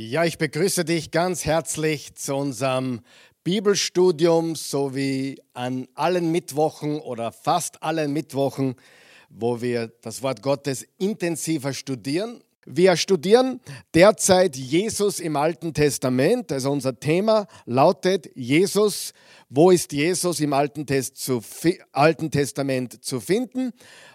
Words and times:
Ja, 0.00 0.22
ich 0.22 0.38
begrüße 0.38 0.84
dich 0.84 1.10
ganz 1.10 1.44
herzlich 1.44 2.14
zu 2.14 2.36
unserem 2.36 3.00
Bibelstudium, 3.42 4.54
so 4.54 4.94
wie 4.94 5.42
an 5.54 5.88
allen 5.94 6.30
Mittwochen 6.30 7.00
oder 7.00 7.32
fast 7.32 7.82
allen 7.82 8.12
Mittwochen, 8.12 8.76
wo 9.28 9.60
wir 9.60 9.88
das 10.02 10.22
Wort 10.22 10.40
Gottes 10.40 10.86
intensiver 10.98 11.72
studieren. 11.72 12.44
Wir 12.64 12.96
studieren 12.96 13.60
derzeit 13.92 14.54
Jesus 14.54 15.18
im 15.18 15.34
Alten 15.34 15.74
Testament. 15.74 16.52
Also 16.52 16.70
unser 16.70 17.00
Thema 17.00 17.48
lautet 17.64 18.30
Jesus. 18.36 19.14
Wo 19.48 19.70
ist 19.70 19.92
Jesus 19.92 20.38
im 20.40 20.52
Alten, 20.52 20.86
Test 20.86 21.16
zu, 21.16 21.42
Alten 21.90 22.30
Testament 22.30 23.02
zu 23.02 23.20
finden? 23.20 23.72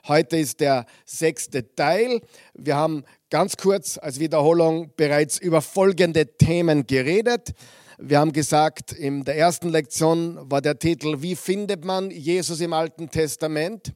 Heute 0.07 0.37
ist 0.37 0.59
der 0.59 0.85
sechste 1.03 1.75
Teil. 1.75 2.21
Wir 2.53 2.75
haben 2.75 3.03
ganz 3.33 3.57
kurz 3.57 3.97
als 3.97 4.19
Wiederholung 4.19 4.91
bereits 4.95 5.39
über 5.39 5.63
folgende 5.63 6.37
Themen 6.37 6.85
geredet. 6.85 7.53
Wir 7.97 8.19
haben 8.19 8.31
gesagt, 8.31 8.91
in 8.91 9.23
der 9.23 9.35
ersten 9.35 9.69
Lektion 9.69 10.37
war 10.51 10.61
der 10.61 10.77
Titel, 10.77 11.23
wie 11.23 11.35
findet 11.35 11.83
man 11.83 12.11
Jesus 12.11 12.61
im 12.61 12.73
Alten 12.73 13.09
Testament? 13.09 13.91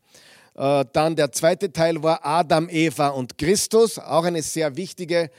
Äh, 0.55 0.85
dann 0.91 1.15
der 1.15 1.31
zweite 1.31 1.71
Teil 1.71 2.01
war 2.01 2.25
Adam, 2.25 2.67
Eva 2.67 3.09
und 3.09 3.37
Christus, 3.37 3.99
auch 3.99 4.23
eine 4.23 4.41
sehr 4.41 4.75
wichtige, 4.75 5.29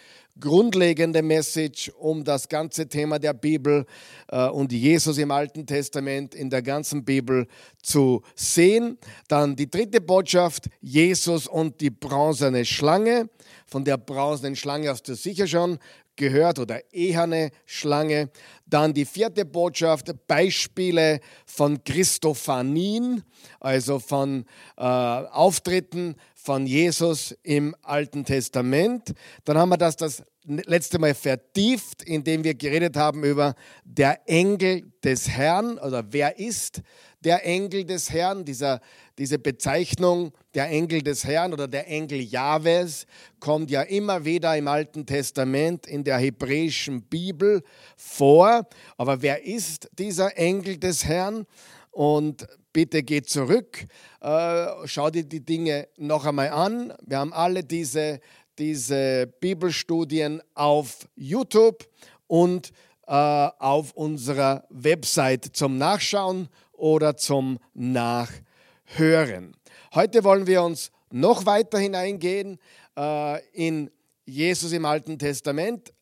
grundlegende 0.40 1.22
Message, 1.22 1.90
um 1.98 2.24
das 2.24 2.48
ganze 2.48 2.88
Thema 2.88 3.18
der 3.18 3.34
Bibel 3.34 3.84
äh, 4.28 4.48
und 4.48 4.72
Jesus 4.72 5.18
im 5.18 5.30
Alten 5.30 5.66
Testament 5.66 6.34
in 6.34 6.50
der 6.50 6.62
ganzen 6.62 7.04
Bibel 7.04 7.46
zu 7.82 8.22
sehen. 8.34 8.98
Dann 9.28 9.56
die 9.56 9.70
dritte 9.70 10.00
Botschaft, 10.00 10.68
Jesus 10.80 11.46
und 11.46 11.80
die 11.80 11.90
bronzene 11.90 12.64
Schlange. 12.64 13.28
Von 13.66 13.84
der 13.84 13.96
bronzenen 13.96 14.56
Schlange 14.56 14.88
hast 14.88 15.08
du 15.08 15.14
sicher 15.14 15.46
schon 15.46 15.78
gehört 16.18 16.58
oder 16.58 16.82
eherne 16.92 17.50
Schlange. 17.64 18.30
Dann 18.68 18.92
die 18.92 19.04
vierte 19.04 19.44
Botschaft, 19.44 20.12
Beispiele 20.26 21.20
von 21.46 21.82
Christophanien, 21.84 23.22
also 23.60 23.98
von 23.98 24.44
äh, 24.76 24.82
Auftritten 24.82 26.16
von 26.34 26.66
Jesus 26.66 27.36
im 27.42 27.74
Alten 27.82 28.24
Testament. 28.24 29.12
Dann 29.44 29.58
haben 29.58 29.70
wir 29.70 29.76
das 29.76 29.96
das 29.96 30.22
letzte 30.44 30.98
Mal 30.98 31.14
vertieft, 31.14 32.02
indem 32.02 32.44
wir 32.44 32.54
geredet 32.54 32.96
haben 32.96 33.22
über 33.24 33.54
der 33.84 34.20
Engel 34.26 34.90
des 35.04 35.28
Herrn 35.28 35.78
oder 35.78 36.04
wer 36.10 36.38
ist 36.38 36.82
der 37.20 37.44
Engel 37.44 37.84
des 37.84 38.10
Herrn, 38.10 38.44
dieser, 38.44 38.80
diese 39.18 39.38
Bezeichnung 39.38 40.32
der 40.54 40.68
Engel 40.68 41.02
des 41.02 41.24
Herrn 41.24 41.52
oder 41.52 41.66
der 41.66 41.88
Engel 41.88 42.20
Jahwes 42.20 43.06
kommt 43.40 43.70
ja 43.70 43.82
immer 43.82 44.24
wieder 44.24 44.56
im 44.56 44.68
Alten 44.68 45.04
Testament 45.04 45.86
in 45.86 46.04
der 46.04 46.18
hebräischen 46.18 47.02
Bibel 47.02 47.62
vor. 47.96 48.57
Aber 48.96 49.22
wer 49.22 49.44
ist 49.44 49.88
dieser 49.98 50.36
Engel 50.36 50.78
des 50.78 51.04
Herrn? 51.04 51.46
Und 51.90 52.46
bitte 52.72 53.02
geh 53.02 53.22
zurück, 53.22 53.86
äh, 54.20 54.66
schau 54.84 55.10
dir 55.10 55.24
die 55.24 55.44
Dinge 55.44 55.88
noch 55.96 56.26
einmal 56.26 56.50
an. 56.50 56.92
Wir 57.04 57.18
haben 57.18 57.32
alle 57.32 57.64
diese, 57.64 58.20
diese 58.58 59.26
Bibelstudien 59.40 60.42
auf 60.54 61.08
YouTube 61.16 61.88
und 62.26 62.72
äh, 63.06 63.12
auf 63.12 63.92
unserer 63.92 64.64
Website 64.68 65.44
zum 65.54 65.78
Nachschauen 65.78 66.48
oder 66.72 67.16
zum 67.16 67.58
Nachhören. 67.74 69.56
Heute 69.94 70.22
wollen 70.22 70.46
wir 70.46 70.62
uns 70.62 70.90
noch 71.10 71.46
weiter 71.46 71.78
hineingehen 71.78 72.58
äh, 72.96 73.44
in 73.52 73.90
Jesus 74.26 74.72
im 74.72 74.84
Alten 74.84 75.18
Testament. 75.18 75.92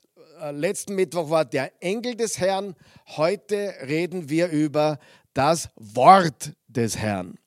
Äh, 0.40 0.50
letzten 0.50 0.94
Mittwoch 0.94 1.30
war 1.30 1.44
der 1.44 1.72
Engel 1.80 2.14
des 2.14 2.38
Herrn. 2.38 2.74
Heute 3.16 3.74
reden 3.82 4.28
wir 4.28 4.48
über 4.48 4.98
das 5.34 5.70
Wort 5.76 6.52
des 6.68 6.98
Herrn. 6.98 7.38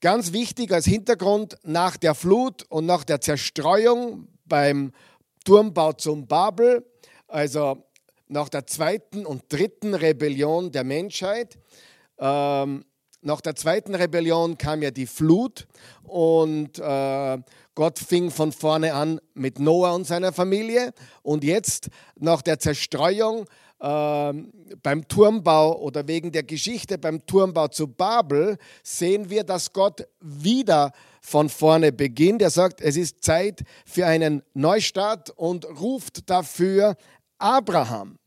Ganz 0.00 0.32
wichtig 0.32 0.72
als 0.72 0.84
Hintergrund 0.84 1.56
nach 1.64 1.96
der 1.96 2.14
Flut 2.14 2.64
und 2.68 2.86
nach 2.86 3.02
der 3.02 3.20
Zerstreuung 3.20 4.28
beim 4.44 4.92
Turmbau 5.44 5.94
zum 5.94 6.26
Babel, 6.26 6.84
also 7.26 7.84
nach 8.28 8.48
der 8.48 8.66
zweiten 8.66 9.26
und 9.26 9.44
dritten 9.48 9.94
Rebellion 9.94 10.70
der 10.70 10.84
Menschheit, 10.84 11.58
ähm, 12.18 12.84
nach 13.26 13.40
der 13.40 13.56
zweiten 13.56 13.96
Rebellion 13.96 14.56
kam 14.56 14.82
ja 14.82 14.92
die 14.92 15.06
Flut 15.06 15.66
und 16.04 16.78
äh, 16.78 17.38
Gott 17.74 17.98
fing 17.98 18.30
von 18.30 18.52
vorne 18.52 18.94
an 18.94 19.20
mit 19.34 19.58
Noah 19.58 19.94
und 19.96 20.06
seiner 20.06 20.32
Familie. 20.32 20.92
Und 21.22 21.42
jetzt, 21.42 21.88
nach 22.14 22.40
der 22.40 22.60
Zerstreuung 22.60 23.46
äh, 23.80 24.32
beim 24.80 25.08
Turmbau 25.08 25.76
oder 25.76 26.06
wegen 26.06 26.30
der 26.30 26.44
Geschichte 26.44 26.98
beim 26.98 27.26
Turmbau 27.26 27.66
zu 27.66 27.88
Babel, 27.88 28.58
sehen 28.84 29.28
wir, 29.28 29.42
dass 29.42 29.72
Gott 29.72 30.06
wieder 30.20 30.92
von 31.20 31.48
vorne 31.48 31.90
beginnt. 31.90 32.42
Er 32.42 32.50
sagt, 32.50 32.80
es 32.80 32.96
ist 32.96 33.24
Zeit 33.24 33.64
für 33.84 34.06
einen 34.06 34.44
Neustart 34.54 35.30
und 35.30 35.64
ruft 35.64 36.30
dafür 36.30 36.94
Abraham. 37.38 38.18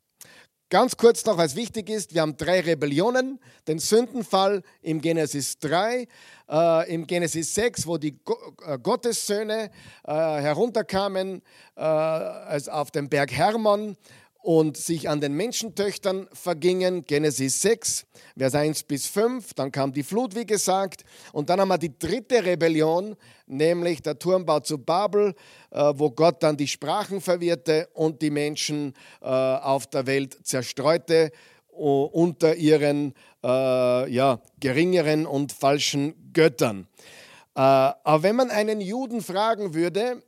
Ganz 0.72 0.98
kurz 0.98 1.26
noch, 1.26 1.40
was 1.40 1.56
wichtig 1.56 1.90
ist, 1.90 2.14
wir 2.14 2.22
haben 2.22 2.38
drei 2.38 2.60
Rebellionen. 2.60 3.40
Den 3.68 3.80
Sündenfall 3.80 4.62
im 4.84 5.02
Genesis 5.02 5.58
3, 5.58 6.08
äh, 6.48 6.94
im 6.94 7.08
Genesis 7.08 7.56
6, 7.56 7.88
wo 7.88 7.98
die 7.98 8.20
Go 8.24 8.38
äh, 8.64 8.78
Gottessöhne 8.78 9.72
äh, 10.04 10.12
herunterkamen 10.14 11.42
äh, 11.76 11.82
auf 11.82 12.92
den 12.92 13.10
Berg 13.10 13.32
Hermon 13.32 13.98
und 14.42 14.78
sich 14.78 15.10
an 15.10 15.20
den 15.20 15.34
Menschentöchtern 15.34 16.28
vergingen. 16.32 17.04
Genesis 17.06 17.62
6, 17.62 18.06
Vers 18.38 18.56
1 18.56 18.84
bis 18.84 19.08
5. 19.08 19.54
Dann 19.54 19.72
kam 19.72 19.92
die 19.92 20.04
Flut, 20.04 20.36
wie 20.36 20.46
gesagt. 20.46 21.04
Und 21.34 21.50
dann 21.50 21.60
haben 21.60 21.68
wir 21.68 21.78
die 21.78 21.98
dritte 21.98 22.46
Rebellion, 22.46 23.16
nämlich 23.48 24.02
der 24.02 24.18
Turmbau 24.18 24.62
zu 24.62 24.78
Babel, 24.78 25.36
äh, 25.72 25.94
wo 25.96 26.12
Gott 26.12 26.42
dann 26.42 26.56
die 26.56 26.68
Sprachen 26.68 27.20
verwirrte 27.20 27.90
und 27.94 28.22
die 28.22 28.32
Menschen 28.32 28.94
äh, 29.22 29.26
auf 29.26 29.88
der 29.88 30.08
Welt 30.08 30.38
zerstreute 30.44 31.32
unter 31.72 32.56
ihren 32.56 33.14
äh, 33.42 34.12
ja, 34.12 34.42
geringeren 34.60 35.26
und 35.26 35.54
falschen 35.54 36.34
Göttern. 36.34 36.88
aber 37.54 38.22
wenn 38.22 38.36
man 38.36 38.50
einen 38.50 38.82
Juden 38.82 39.22
fragen 39.22 39.74
würde, 39.74 40.22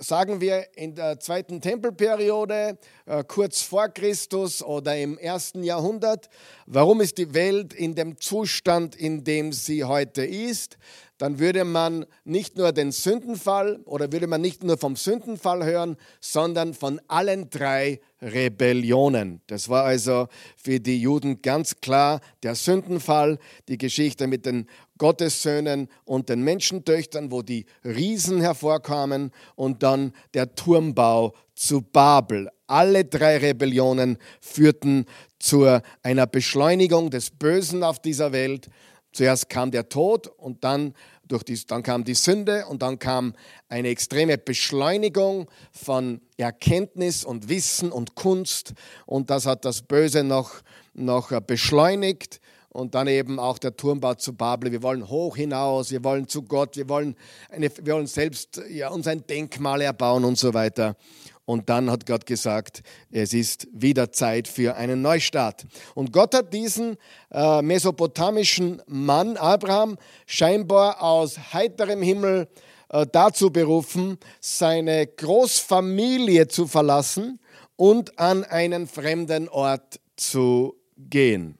sagen 0.00 0.40
wir 0.40 0.66
in 0.76 0.94
der 0.94 1.20
zweiten 1.20 1.60
Tempelperiode, 1.60 2.78
äh, 3.06 3.24
kurz 3.24 3.62
vor 3.62 3.88
Christus 3.88 4.62
oder 4.62 4.96
im 4.96 5.18
ersten 5.18 5.62
Jahrhundert, 5.62 6.28
warum 6.66 7.00
ist 7.00 7.18
die 7.18 7.34
Welt 7.34 7.72
in 7.72 7.94
dem 7.94 8.20
Zustand, 8.20 8.94
in 8.96 9.24
dem 9.24 9.52
sie 9.52 9.84
heute 9.84 10.24
ist, 10.24 10.78
dann 11.18 11.40
würde 11.40 11.64
man 11.64 12.06
nicht 12.24 12.56
nur 12.56 12.72
den 12.72 12.92
Sündenfall 12.92 13.80
oder 13.84 14.12
würde 14.12 14.28
man 14.28 14.40
nicht 14.40 14.62
nur 14.62 14.78
vom 14.78 14.94
Sündenfall 14.94 15.64
hören, 15.64 15.96
sondern 16.20 16.74
von 16.74 17.00
allen 17.08 17.50
drei 17.50 18.00
Rebellionen. 18.22 19.40
Das 19.48 19.68
war 19.68 19.84
also 19.84 20.28
für 20.56 20.80
die 20.80 21.00
Juden 21.00 21.42
ganz 21.42 21.80
klar 21.80 22.20
der 22.42 22.54
Sündenfall, 22.54 23.38
die 23.68 23.78
Geschichte 23.78 24.26
mit 24.28 24.46
den 24.46 24.68
Gottessöhnen 24.98 25.88
und 26.04 26.28
den 26.28 26.42
Menschentöchtern, 26.42 27.30
wo 27.30 27.42
die 27.42 27.66
Riesen 27.84 28.40
hervorkamen 28.40 29.30
und 29.54 29.82
dann 29.82 30.12
der 30.34 30.54
Turmbau 30.54 31.34
zu 31.54 31.80
Babel. 31.80 32.50
Alle 32.66 33.04
drei 33.04 33.38
Rebellionen 33.38 34.18
führten 34.40 35.06
zu 35.38 35.80
einer 36.02 36.26
Beschleunigung 36.26 37.10
des 37.10 37.30
Bösen 37.30 37.82
auf 37.82 38.00
dieser 38.00 38.32
Welt. 38.32 38.68
Zuerst 39.12 39.48
kam 39.48 39.70
der 39.70 39.88
Tod 39.88 40.26
und 40.26 40.64
dann, 40.64 40.94
durch 41.26 41.42
die, 41.42 41.58
dann 41.66 41.82
kam 41.82 42.04
die 42.04 42.14
Sünde 42.14 42.66
und 42.66 42.82
dann 42.82 42.98
kam 42.98 43.34
eine 43.68 43.88
extreme 43.88 44.38
Beschleunigung 44.38 45.50
von 45.72 46.20
Erkenntnis 46.36 47.24
und 47.24 47.48
Wissen 47.48 47.90
und 47.90 48.14
Kunst 48.14 48.74
und 49.06 49.30
das 49.30 49.46
hat 49.46 49.64
das 49.64 49.82
Böse 49.82 50.24
noch, 50.24 50.62
noch 50.94 51.30
beschleunigt 51.40 52.40
und 52.78 52.94
dann 52.94 53.08
eben 53.08 53.40
auch 53.40 53.58
der 53.58 53.76
Turmbau 53.76 54.14
zu 54.14 54.32
Babel. 54.32 54.70
Wir 54.70 54.82
wollen 54.82 55.08
hoch 55.08 55.36
hinaus, 55.36 55.90
wir 55.90 56.04
wollen 56.04 56.28
zu 56.28 56.42
Gott, 56.42 56.76
wir 56.76 56.88
wollen, 56.88 57.16
eine, 57.50 57.70
wir 57.82 57.94
wollen 57.94 58.06
selbst 58.06 58.60
ja, 58.70 58.88
uns 58.88 59.08
ein 59.08 59.26
Denkmal 59.26 59.80
erbauen 59.80 60.24
und 60.24 60.38
so 60.38 60.54
weiter. 60.54 60.96
Und 61.44 61.68
dann 61.68 61.90
hat 61.90 62.06
Gott 62.06 62.24
gesagt, 62.26 62.82
es 63.10 63.32
ist 63.32 63.66
wieder 63.72 64.12
Zeit 64.12 64.46
für 64.46 64.76
einen 64.76 65.02
Neustart. 65.02 65.66
Und 65.94 66.12
Gott 66.12 66.34
hat 66.34 66.52
diesen 66.52 66.96
äh, 67.32 67.62
mesopotamischen 67.62 68.82
Mann, 68.86 69.36
Abraham, 69.36 69.96
scheinbar 70.26 71.02
aus 71.02 71.52
heiterem 71.52 72.02
Himmel 72.02 72.48
äh, 72.90 73.06
dazu 73.10 73.50
berufen, 73.50 74.18
seine 74.40 75.06
Großfamilie 75.06 76.46
zu 76.48 76.66
verlassen 76.66 77.40
und 77.76 78.18
an 78.18 78.44
einen 78.44 78.86
fremden 78.86 79.48
Ort 79.48 80.00
zu 80.16 80.76
gehen. 80.96 81.57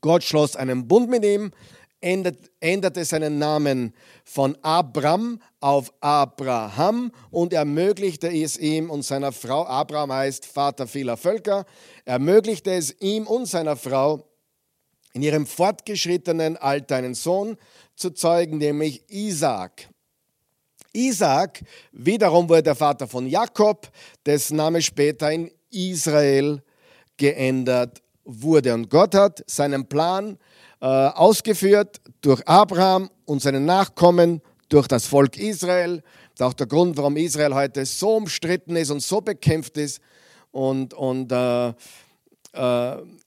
Gott 0.00 0.22
schloss 0.22 0.56
einen 0.56 0.88
Bund 0.88 1.08
mit 1.08 1.24
ihm, 1.24 1.50
änderte 2.00 3.04
seinen 3.04 3.38
Namen 3.38 3.94
von 4.24 4.56
Abram 4.62 5.40
auf 5.60 5.92
Abraham 6.00 7.10
und 7.30 7.52
ermöglichte 7.52 8.28
es 8.28 8.56
ihm 8.58 8.90
und 8.90 9.02
seiner 9.02 9.32
Frau, 9.32 9.66
Abraham 9.66 10.12
heißt 10.12 10.46
Vater 10.46 10.86
vieler 10.86 11.16
Völker, 11.16 11.64
ermöglichte 12.04 12.72
es 12.72 12.94
ihm 13.00 13.26
und 13.26 13.46
seiner 13.46 13.76
Frau 13.76 14.24
in 15.14 15.22
ihrem 15.22 15.46
fortgeschrittenen 15.46 16.56
Alter 16.58 16.96
einen 16.96 17.14
Sohn 17.14 17.56
zu 17.94 18.10
zeugen, 18.10 18.58
nämlich 18.58 19.02
Isaac. 19.08 19.88
Isaac 20.92 21.62
wiederum 21.92 22.48
wurde 22.48 22.62
der 22.62 22.74
Vater 22.74 23.08
von 23.08 23.26
Jakob, 23.26 23.90
dessen 24.24 24.56
Name 24.56 24.82
später 24.82 25.32
in 25.32 25.50
Israel 25.70 26.62
geändert 27.16 28.02
wurde. 28.26 28.74
Und 28.74 28.90
Gott 28.90 29.14
hat 29.14 29.42
seinen 29.46 29.88
Plan 29.88 30.38
äh, 30.80 30.86
ausgeführt 30.86 32.00
durch 32.20 32.46
Abraham 32.46 33.10
und 33.24 33.40
seine 33.40 33.60
Nachkommen, 33.60 34.42
durch 34.68 34.88
das 34.88 35.06
Volk 35.06 35.38
Israel. 35.38 36.02
Das 36.34 36.34
ist 36.34 36.42
auch 36.42 36.54
der 36.54 36.66
Grund, 36.66 36.96
warum 36.96 37.16
Israel 37.16 37.54
heute 37.54 37.86
so 37.86 38.16
umstritten 38.16 38.76
ist 38.76 38.90
und 38.90 39.00
so 39.00 39.20
bekämpft 39.20 39.78
ist. 39.78 40.00
Und, 40.50 40.92
und 40.92 41.30
äh, 41.32 41.68
äh, 41.68 41.72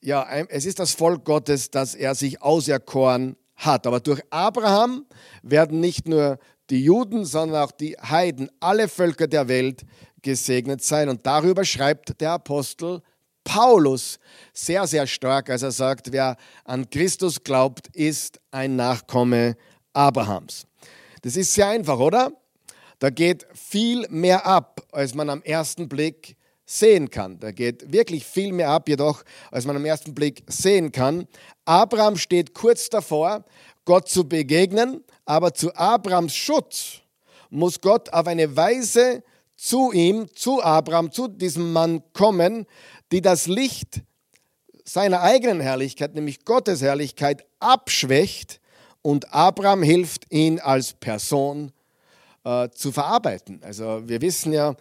ja, 0.01 0.27
es 0.49 0.65
ist 0.65 0.79
das 0.79 0.93
Volk 0.93 1.23
Gottes, 1.23 1.71
das 1.71 1.95
er 1.95 2.15
sich 2.15 2.41
auserkoren 2.41 3.35
hat. 3.55 3.87
Aber 3.87 3.99
durch 3.99 4.21
Abraham 4.29 5.05
werden 5.43 5.79
nicht 5.79 6.07
nur 6.07 6.39
die 6.69 6.83
Juden, 6.83 7.25
sondern 7.25 7.63
auch 7.63 7.71
die 7.71 7.95
Heiden, 7.97 8.49
alle 8.59 8.87
Völker 8.87 9.27
der 9.27 9.47
Welt 9.47 9.83
gesegnet 10.21 10.83
sein. 10.83 11.09
Und 11.09 11.25
darüber 11.25 11.65
schreibt 11.65 12.19
der 12.21 12.31
Apostel 12.31 13.01
Paulus 13.49 14.19
sehr, 14.53 14.85
sehr 14.85 15.07
stark, 15.07 15.49
als 15.49 15.63
er 15.63 15.71
sagt, 15.71 16.11
wer 16.11 16.37
an 16.65 16.87
Christus 16.87 17.43
glaubt, 17.43 17.87
ist 17.95 18.39
ein 18.51 18.75
Nachkomme 18.75 19.57
Abrahams. 19.91 20.67
Das 21.23 21.35
ist 21.35 21.55
sehr 21.55 21.67
einfach, 21.67 21.97
oder? 21.97 22.31
Da 22.99 23.09
geht 23.09 23.47
viel 23.55 24.07
mehr 24.09 24.45
ab, 24.45 24.81
als 24.91 25.15
man 25.15 25.31
am 25.31 25.41
ersten 25.41 25.89
Blick 25.89 26.35
sehen 26.63 27.09
kann. 27.09 27.39
Da 27.39 27.49
geht 27.51 27.91
wirklich 27.91 28.23
viel 28.23 28.53
mehr 28.53 28.69
ab, 28.69 28.87
jedoch, 28.87 29.23
als 29.49 29.65
man 29.65 29.75
am 29.75 29.85
ersten 29.85 30.13
Blick 30.13 30.43
sehen 30.45 30.91
kann. 30.91 31.27
Abraham 31.65 32.17
steht 32.17 32.53
kurz 32.53 32.87
davor, 32.87 33.45
Gott 33.83 34.07
zu 34.09 34.29
begegnen, 34.29 35.03
aber 35.25 35.55
zu 35.55 35.73
Abrahams 35.75 36.35
Schutz 36.35 36.99
muss 37.49 37.81
Gott 37.81 38.13
auf 38.13 38.27
eine 38.27 38.55
Weise 38.55 39.23
zu 39.59 39.91
ihm, 39.91 40.33
zu 40.33 40.63
Abraham, 40.63 41.11
zu 41.11 41.27
diesem 41.27 41.73
Mann 41.73 42.01
kommen, 42.13 42.65
die 43.11 43.21
das 43.21 43.47
Licht 43.47 44.01
seiner 44.85 45.21
eigenen 45.21 45.59
Herrlichkeit, 45.59 46.15
nämlich 46.15 46.45
Gottes 46.45 46.81
Herrlichkeit, 46.81 47.45
abschwächt 47.59 48.61
und 49.01 49.33
Abraham 49.33 49.83
hilft, 49.83 50.31
ihn 50.31 50.59
als 50.59 50.93
Person 50.93 51.73
äh, 52.45 52.69
zu 52.69 52.93
verarbeiten. 52.93 53.61
Also 53.61 54.07
wir 54.07 54.21
wissen 54.21 54.53
ja 54.53 54.75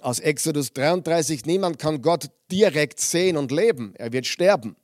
aus 0.00 0.20
Exodus 0.20 0.72
33, 0.72 1.44
niemand 1.44 1.78
kann 1.78 2.00
Gott 2.00 2.30
direkt 2.50 3.00
sehen 3.00 3.36
und 3.36 3.52
leben. 3.52 3.94
Er 3.96 4.10
wird 4.10 4.26
sterben. 4.26 4.74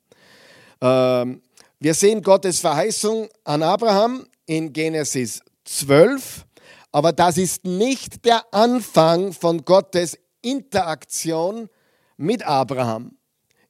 Ähm, 0.81 1.41
wir 1.79 1.95
sehen 1.95 2.21
Gottes 2.21 2.59
Verheißung 2.59 3.27
an 3.43 3.63
Abraham 3.63 4.27
in 4.45 4.71
Genesis 4.71 5.41
12, 5.65 6.45
aber 6.91 7.13
das 7.13 7.37
ist 7.37 7.65
nicht 7.65 8.25
der 8.25 8.53
Anfang 8.53 9.33
von 9.33 9.63
Gottes 9.63 10.17
Interaktion 10.41 11.69
mit 12.17 12.43
Abraham. 12.45 13.17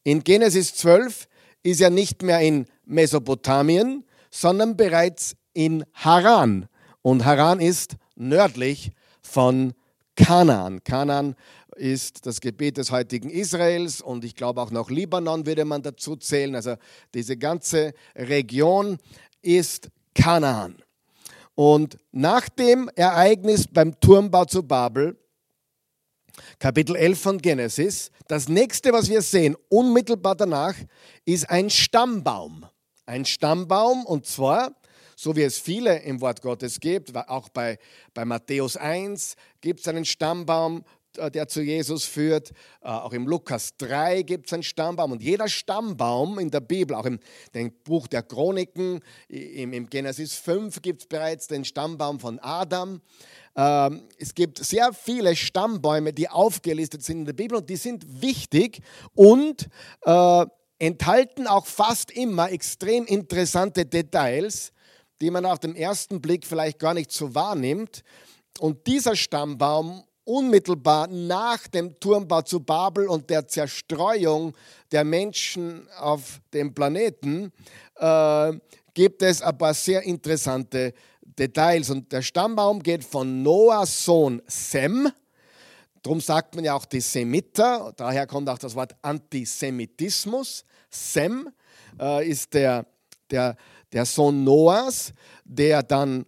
In 0.03 0.23
Genesis 0.23 0.73
12 0.75 1.27
ist 1.63 1.81
er 1.81 1.89
nicht 1.89 2.23
mehr 2.23 2.39
in 2.41 2.65
Mesopotamien, 2.85 4.05
sondern 4.31 4.75
bereits 4.75 5.35
in 5.53 5.85
Haran. 5.93 6.67
Und 7.01 7.25
Haran 7.25 7.59
ist 7.59 7.97
nördlich 8.15 8.91
von 9.21 9.73
Kanaan. 10.15 10.83
Kanaan 10.83 11.35
ist 11.75 12.25
das 12.25 12.41
Gebiet 12.41 12.77
des 12.77 12.91
heutigen 12.91 13.29
Israels 13.29 14.01
und 14.01 14.23
ich 14.25 14.35
glaube 14.35 14.61
auch 14.61 14.71
noch 14.71 14.89
Libanon 14.89 15.45
würde 15.45 15.65
man 15.65 15.81
dazu 15.81 16.15
zählen. 16.15 16.55
Also 16.55 16.75
diese 17.13 17.37
ganze 17.37 17.93
Region 18.15 18.97
ist 19.41 19.89
Kanaan. 20.13 20.75
Und 21.55 21.97
nach 22.11 22.49
dem 22.49 22.89
Ereignis 22.95 23.67
beim 23.67 23.99
Turmbau 23.99 24.45
zu 24.45 24.63
Babel 24.63 25.17
Kapitel 26.59 26.95
11 26.95 27.19
von 27.19 27.37
Genesis. 27.39 28.11
Das 28.27 28.47
nächste, 28.47 28.93
was 28.93 29.09
wir 29.09 29.21
sehen, 29.21 29.55
unmittelbar 29.69 30.35
danach, 30.35 30.75
ist 31.25 31.49
ein 31.49 31.69
Stammbaum. 31.69 32.65
Ein 33.05 33.25
Stammbaum 33.25 34.05
und 34.05 34.25
zwar, 34.25 34.75
so 35.15 35.35
wie 35.35 35.43
es 35.43 35.57
viele 35.57 35.99
im 35.99 36.21
Wort 36.21 36.41
Gottes 36.41 36.79
gibt, 36.79 37.15
auch 37.15 37.49
bei, 37.49 37.77
bei 38.13 38.25
Matthäus 38.25 38.77
1 38.77 39.35
gibt 39.59 39.81
es 39.81 39.87
einen 39.87 40.05
Stammbaum, 40.05 40.83
der 41.17 41.47
zu 41.47 41.61
Jesus 41.61 42.05
führt. 42.05 42.51
Äh, 42.81 42.89
auch 42.89 43.13
im 43.13 43.27
Lukas 43.27 43.75
3 43.77 44.23
gibt 44.23 44.47
es 44.47 44.53
einen 44.53 44.63
Stammbaum. 44.63 45.11
Und 45.11 45.21
jeder 45.21 45.47
Stammbaum 45.47 46.39
in 46.39 46.51
der 46.51 46.61
Bibel, 46.61 46.95
auch 46.95 47.05
im 47.05 47.19
Buch 47.83 48.07
der 48.07 48.23
Chroniken, 48.23 49.01
im, 49.27 49.89
Genesis 49.89 50.35
5 50.35 50.81
gibt 50.81 51.01
es 51.01 51.07
bereits 51.07 51.47
den 51.47 51.65
Stammbaum 51.65 52.19
von 52.19 52.39
Adam. 52.39 53.01
Ähm, 53.55 54.03
es 54.17 54.33
gibt 54.33 54.63
sehr 54.63 54.93
viele 54.93 55.35
Stammbäume, 55.35 56.13
die 56.13 56.29
aufgelistet 56.29 57.03
sind 57.03 57.19
in 57.19 57.25
der 57.25 57.33
Bibel 57.33 57.57
und 57.57 57.69
die 57.69 57.75
sind 57.75 58.21
wichtig 58.21 58.81
und 59.13 59.69
äh, 60.03 60.45
enthalten 60.79 61.47
auch 61.47 61.65
fast 61.65 62.11
immer 62.11 62.51
extrem 62.51 63.05
interessante 63.05 63.85
Details, 63.85 64.71
die 65.21 65.29
man 65.29 65.45
auf 65.45 65.59
den 65.59 65.75
ersten 65.75 66.21
Blick 66.21 66.45
vielleicht 66.45 66.79
gar 66.79 66.93
nicht 66.93 67.11
so 67.11 67.35
wahrnimmt. 67.35 68.03
Und 68.59 68.87
dieser 68.87 69.15
Stammbaum 69.15 70.03
unmittelbar 70.23 71.07
nach 71.07 71.67
dem 71.67 71.99
Turmbau 71.99 72.41
zu 72.41 72.59
Babel 72.61 73.07
und 73.07 73.29
der 73.29 73.47
Zerstreuung 73.47 74.53
der 74.91 75.03
Menschen 75.03 75.87
auf 75.97 76.41
dem 76.53 76.73
Planeten 76.73 77.51
äh, 77.95 78.53
gibt 78.93 79.21
es 79.21 79.41
ein 79.41 79.57
paar 79.57 79.73
sehr 79.73 80.03
interessante 80.03 80.93
Details. 81.37 81.89
Und 81.89 82.11
der 82.11 82.21
Stammbaum 82.21 82.81
geht 82.83 83.03
von 83.03 83.41
Noahs 83.41 84.05
Sohn 84.05 84.41
Sem. 84.47 85.09
Darum 86.01 86.19
sagt 86.19 86.55
man 86.55 86.63
ja 86.63 86.75
auch 86.75 86.85
die 86.85 87.01
Semiter. 87.01 87.93
Daher 87.95 88.27
kommt 88.27 88.49
auch 88.49 88.57
das 88.57 88.75
Wort 88.75 88.95
Antisemitismus. 89.01 90.65
Sem 90.89 91.49
äh, 91.99 92.27
ist 92.27 92.53
der, 92.53 92.85
der, 93.29 93.55
der 93.91 94.05
Sohn 94.05 94.43
Noahs, 94.43 95.13
der 95.45 95.83
dann 95.83 96.25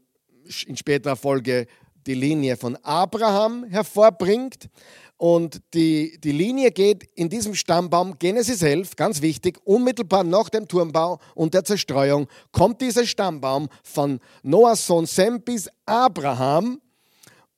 in 0.67 0.77
späterer 0.77 1.15
Folge 1.15 1.67
die 2.05 2.13
Linie 2.13 2.57
von 2.57 2.75
Abraham 2.83 3.65
hervorbringt. 3.65 4.69
Und 5.17 5.61
die, 5.73 6.19
die 6.19 6.31
Linie 6.31 6.71
geht 6.71 7.03
in 7.15 7.29
diesem 7.29 7.55
Stammbaum, 7.55 8.19
Genesis 8.19 8.61
11, 8.61 8.95
ganz 8.95 9.21
wichtig, 9.21 9.59
unmittelbar 9.63 10.23
nach 10.23 10.49
dem 10.49 10.67
Turmbau 10.67 11.19
und 11.33 11.53
der 11.53 11.63
Zerstreuung, 11.63 12.27
kommt 12.51 12.81
dieser 12.81 13.05
Stammbaum 13.05 13.69
von 13.83 14.19
Noahs 14.41 14.85
Sohn 14.85 15.05
Sem 15.05 15.41
bis 15.41 15.69
Abraham. 15.85 16.81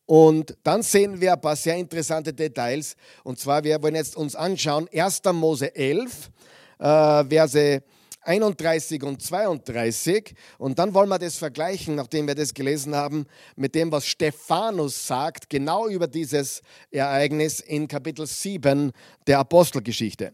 Und 0.05 0.55
dann 0.61 0.83
sehen 0.83 1.19
wir 1.19 1.33
ein 1.33 1.41
paar 1.41 1.55
sehr 1.55 1.77
interessante 1.77 2.33
Details. 2.33 2.95
Und 3.23 3.39
zwar, 3.39 3.63
wir 3.63 3.81
wollen 3.81 3.95
jetzt 3.95 4.15
uns 4.15 4.35
anschauen, 4.35 4.87
1. 4.93 5.21
Mose 5.33 5.75
11, 5.75 6.29
äh, 6.77 7.25
Verse 7.25 7.81
31 8.25 9.03
und 9.03 9.21
32. 9.21 10.33
Und 10.57 10.79
dann 10.79 10.93
wollen 10.93 11.09
wir 11.09 11.19
das 11.19 11.37
vergleichen, 11.37 11.95
nachdem 11.95 12.27
wir 12.27 12.35
das 12.35 12.53
gelesen 12.53 12.95
haben, 12.95 13.25
mit 13.55 13.75
dem, 13.75 13.91
was 13.91 14.05
Stephanus 14.05 15.07
sagt, 15.07 15.49
genau 15.49 15.87
über 15.87 16.07
dieses 16.07 16.61
Ereignis 16.91 17.59
in 17.59 17.87
Kapitel 17.87 18.25
7 18.25 18.91
der 19.27 19.39
Apostelgeschichte. 19.39 20.33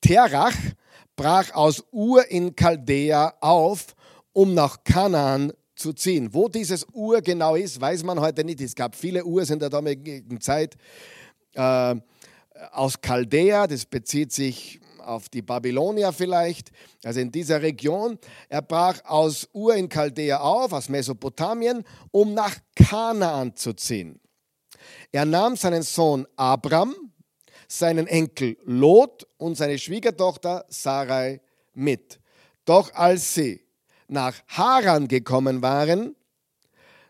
Terach 0.00 0.56
brach 1.16 1.52
aus 1.54 1.84
Ur 1.90 2.30
in 2.30 2.54
Chaldea 2.56 3.34
auf, 3.40 3.94
um 4.32 4.54
nach 4.54 4.84
Kanaan 4.84 5.52
zu 5.74 5.92
ziehen. 5.92 6.32
Wo 6.32 6.48
dieses 6.48 6.86
Ur 6.92 7.20
genau 7.22 7.56
ist, 7.56 7.80
weiß 7.80 8.04
man 8.04 8.20
heute 8.20 8.44
nicht. 8.44 8.60
Es 8.60 8.74
gab 8.74 8.94
viele 8.94 9.24
Urs 9.24 9.50
in 9.50 9.58
der 9.58 9.70
damaligen 9.70 10.40
Zeit. 10.40 10.76
Äh, 11.54 11.96
aus 12.72 13.00
Chaldea, 13.00 13.66
das 13.66 13.86
bezieht 13.86 14.32
sich 14.32 14.80
auf 15.00 15.28
die 15.28 15.42
Babylonier 15.42 16.12
vielleicht, 16.12 16.70
also 17.04 17.20
in 17.20 17.32
dieser 17.32 17.62
Region. 17.62 18.18
Er 18.48 18.62
brach 18.62 19.04
aus 19.04 19.48
Ur 19.52 19.74
in 19.74 19.88
Chaldea 19.88 20.40
auf, 20.40 20.72
aus 20.72 20.88
Mesopotamien, 20.88 21.84
um 22.10 22.34
nach 22.34 22.56
Kanaan 22.74 23.56
zu 23.56 23.72
ziehen. 23.72 24.20
Er 25.12 25.24
nahm 25.24 25.56
seinen 25.56 25.82
Sohn 25.82 26.26
Abram, 26.36 26.94
seinen 27.68 28.06
Enkel 28.06 28.56
Lot 28.64 29.26
und 29.36 29.56
seine 29.56 29.78
Schwiegertochter 29.78 30.64
Sarai 30.68 31.40
mit. 31.74 32.20
Doch 32.64 32.92
als 32.94 33.34
sie 33.34 33.64
nach 34.08 34.34
Haran 34.48 35.08
gekommen 35.08 35.62
waren, 35.62 36.16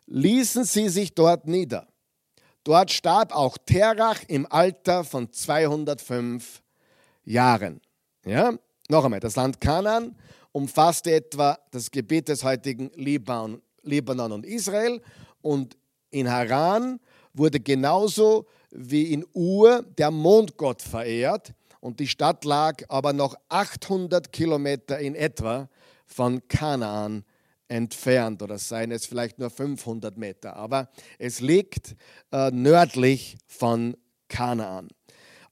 ließen 0.07 0.65
sie 0.65 0.89
sich 0.89 1.15
dort 1.15 1.47
nieder. 1.47 1.87
Dort 2.65 2.91
starb 2.91 3.35
auch 3.35 3.57
Terach 3.59 4.23
im 4.29 4.47
Alter 4.51 5.05
von 5.05 5.33
205 5.33 6.63
Jahren. 7.25 7.81
Ja, 8.25 8.55
noch 8.89 9.05
einmal, 9.05 9.21
das 9.21 9.37
Land 9.37 9.61
Kanaan 9.61 10.17
umfasste 10.53 11.13
etwa 11.13 11.59
das 11.71 11.91
Gebiet 11.91 12.29
des 12.29 12.45
heutigen 12.45 12.91
Liban, 12.95 13.63
Libanon 13.83 14.33
und 14.33 14.47
Israel. 14.47 15.01
Und 15.43 15.77
in 16.11 16.31
Haran 16.31 17.01
wurde 17.33 17.61
genauso 17.61 18.47
wie 18.71 19.13
in 19.13 19.25
Ur 19.33 19.85
der 19.99 20.11
Mondgott 20.11 20.83
verehrt. 20.83 21.53
Und 21.81 22.01
die 22.01 22.09
Stadt 22.09 22.45
lag 22.45 22.83
aber 22.89 23.13
noch 23.13 23.37
800 23.49 24.33
Kilometer 24.33 24.99
in 24.99 25.15
etwa 25.15 25.69
von 26.07 26.47
Kanaan 26.49 27.25
entfernt 27.69 28.43
oder 28.43 28.59
seien 28.59 28.91
es 28.91 29.07
vielleicht 29.07 29.39
nur 29.39 29.49
500 29.49 30.19
Meter. 30.19 30.57
Aber 30.57 30.91
es 31.19 31.41
liegt 31.41 31.95
äh, 32.33 32.51
nördlich 32.51 33.39
von 33.47 33.97
Kanaan. 34.29 34.89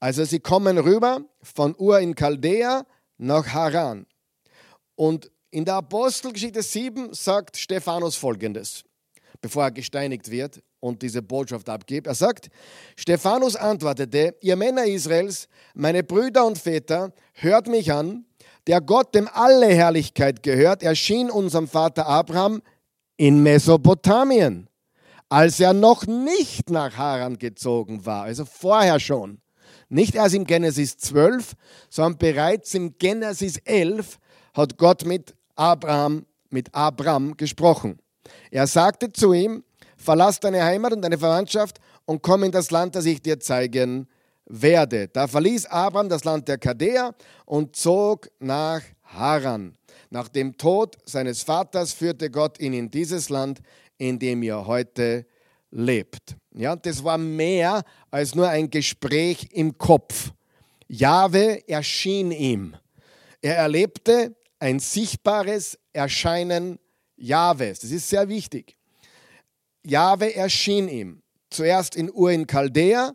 Also 0.00 0.24
sie 0.24 0.40
kommen 0.40 0.78
rüber 0.78 1.22
von 1.42 1.74
Ur 1.76 1.98
in 1.98 2.14
Chaldea 2.14 2.86
nach 3.16 3.46
Haran. 3.48 4.06
Und 4.94 5.30
in 5.50 5.64
der 5.64 5.76
Apostelgeschichte 5.76 6.62
7 6.62 7.14
sagt 7.14 7.56
Stephanus 7.56 8.16
folgendes, 8.16 8.84
bevor 9.40 9.64
er 9.64 9.70
gesteinigt 9.70 10.30
wird 10.30 10.62
und 10.80 11.02
diese 11.02 11.22
Botschaft 11.22 11.68
abgibt. 11.68 12.06
Er 12.06 12.14
sagt, 12.14 12.48
Stephanus 12.96 13.56
antwortete, 13.56 14.36
ihr 14.40 14.56
Männer 14.56 14.84
Israels, 14.84 15.48
meine 15.74 16.02
Brüder 16.02 16.46
und 16.46 16.58
Väter, 16.58 17.12
hört 17.32 17.66
mich 17.66 17.92
an, 17.92 18.24
der 18.66 18.80
Gott, 18.80 19.14
dem 19.14 19.28
alle 19.32 19.68
Herrlichkeit 19.68 20.42
gehört, 20.42 20.82
erschien 20.82 21.30
unserem 21.30 21.66
Vater 21.66 22.06
Abraham 22.06 22.62
in 23.16 23.42
Mesopotamien, 23.42 24.68
als 25.28 25.58
er 25.58 25.72
noch 25.72 26.06
nicht 26.06 26.70
nach 26.70 26.96
Haran 26.96 27.38
gezogen 27.38 28.04
war, 28.04 28.24
also 28.24 28.44
vorher 28.44 29.00
schon. 29.00 29.40
Nicht 29.88 30.14
erst 30.14 30.34
im 30.34 30.44
Genesis 30.44 30.98
12, 30.98 31.54
sondern 31.88 32.18
bereits 32.18 32.74
im 32.74 32.96
Genesis 32.98 33.56
11 33.58 34.18
hat 34.54 34.76
Gott 34.76 35.04
mit 35.04 35.34
Abraham, 35.56 36.26
mit 36.50 36.74
Abraham 36.74 37.36
gesprochen. 37.36 37.98
Er 38.50 38.66
sagte 38.66 39.12
zu 39.12 39.32
ihm, 39.32 39.64
verlass 39.96 40.40
deine 40.40 40.62
Heimat 40.62 40.92
und 40.92 41.02
deine 41.02 41.18
Verwandtschaft 41.18 41.80
und 42.04 42.22
komm 42.22 42.44
in 42.44 42.52
das 42.52 42.70
Land, 42.70 42.94
das 42.94 43.06
ich 43.06 43.22
dir 43.22 43.40
zeigen 43.40 44.08
werde. 44.46 45.08
Da 45.08 45.26
verließ 45.26 45.66
Abraham 45.66 46.08
das 46.08 46.24
Land 46.24 46.48
der 46.48 46.58
Chaldäer 46.58 47.14
und 47.46 47.76
zog 47.76 48.30
nach 48.38 48.82
Haran. 49.02 49.76
Nach 50.10 50.28
dem 50.28 50.56
Tod 50.56 50.96
seines 51.04 51.42
Vaters 51.42 51.92
führte 51.92 52.30
Gott 52.30 52.60
ihn 52.60 52.72
in 52.72 52.90
dieses 52.90 53.28
Land, 53.28 53.60
in 53.98 54.18
dem 54.18 54.42
er 54.42 54.66
heute 54.66 55.26
lebt. 55.70 56.36
Ja, 56.54 56.76
das 56.76 57.04
war 57.04 57.18
mehr 57.18 57.82
als 58.10 58.34
nur 58.34 58.48
ein 58.48 58.70
Gespräch 58.70 59.48
im 59.52 59.76
Kopf. 59.78 60.32
Jahwe 60.88 61.68
erschien 61.68 62.32
ihm. 62.32 62.76
Er 63.40 63.56
erlebte 63.56 64.34
ein 64.58 64.80
sichtbares 64.80 65.78
Erscheinen 65.92 66.78
Jahwes. 67.16 67.80
Das 67.80 67.90
ist 67.90 68.08
sehr 68.08 68.28
wichtig. 68.28 68.76
Jahwe 69.84 70.34
erschien 70.34 70.88
ihm. 70.88 71.22
Zuerst 71.50 71.96
in 71.96 72.10
Ur 72.12 72.30
in 72.30 72.46
Chaldea, 72.46 73.14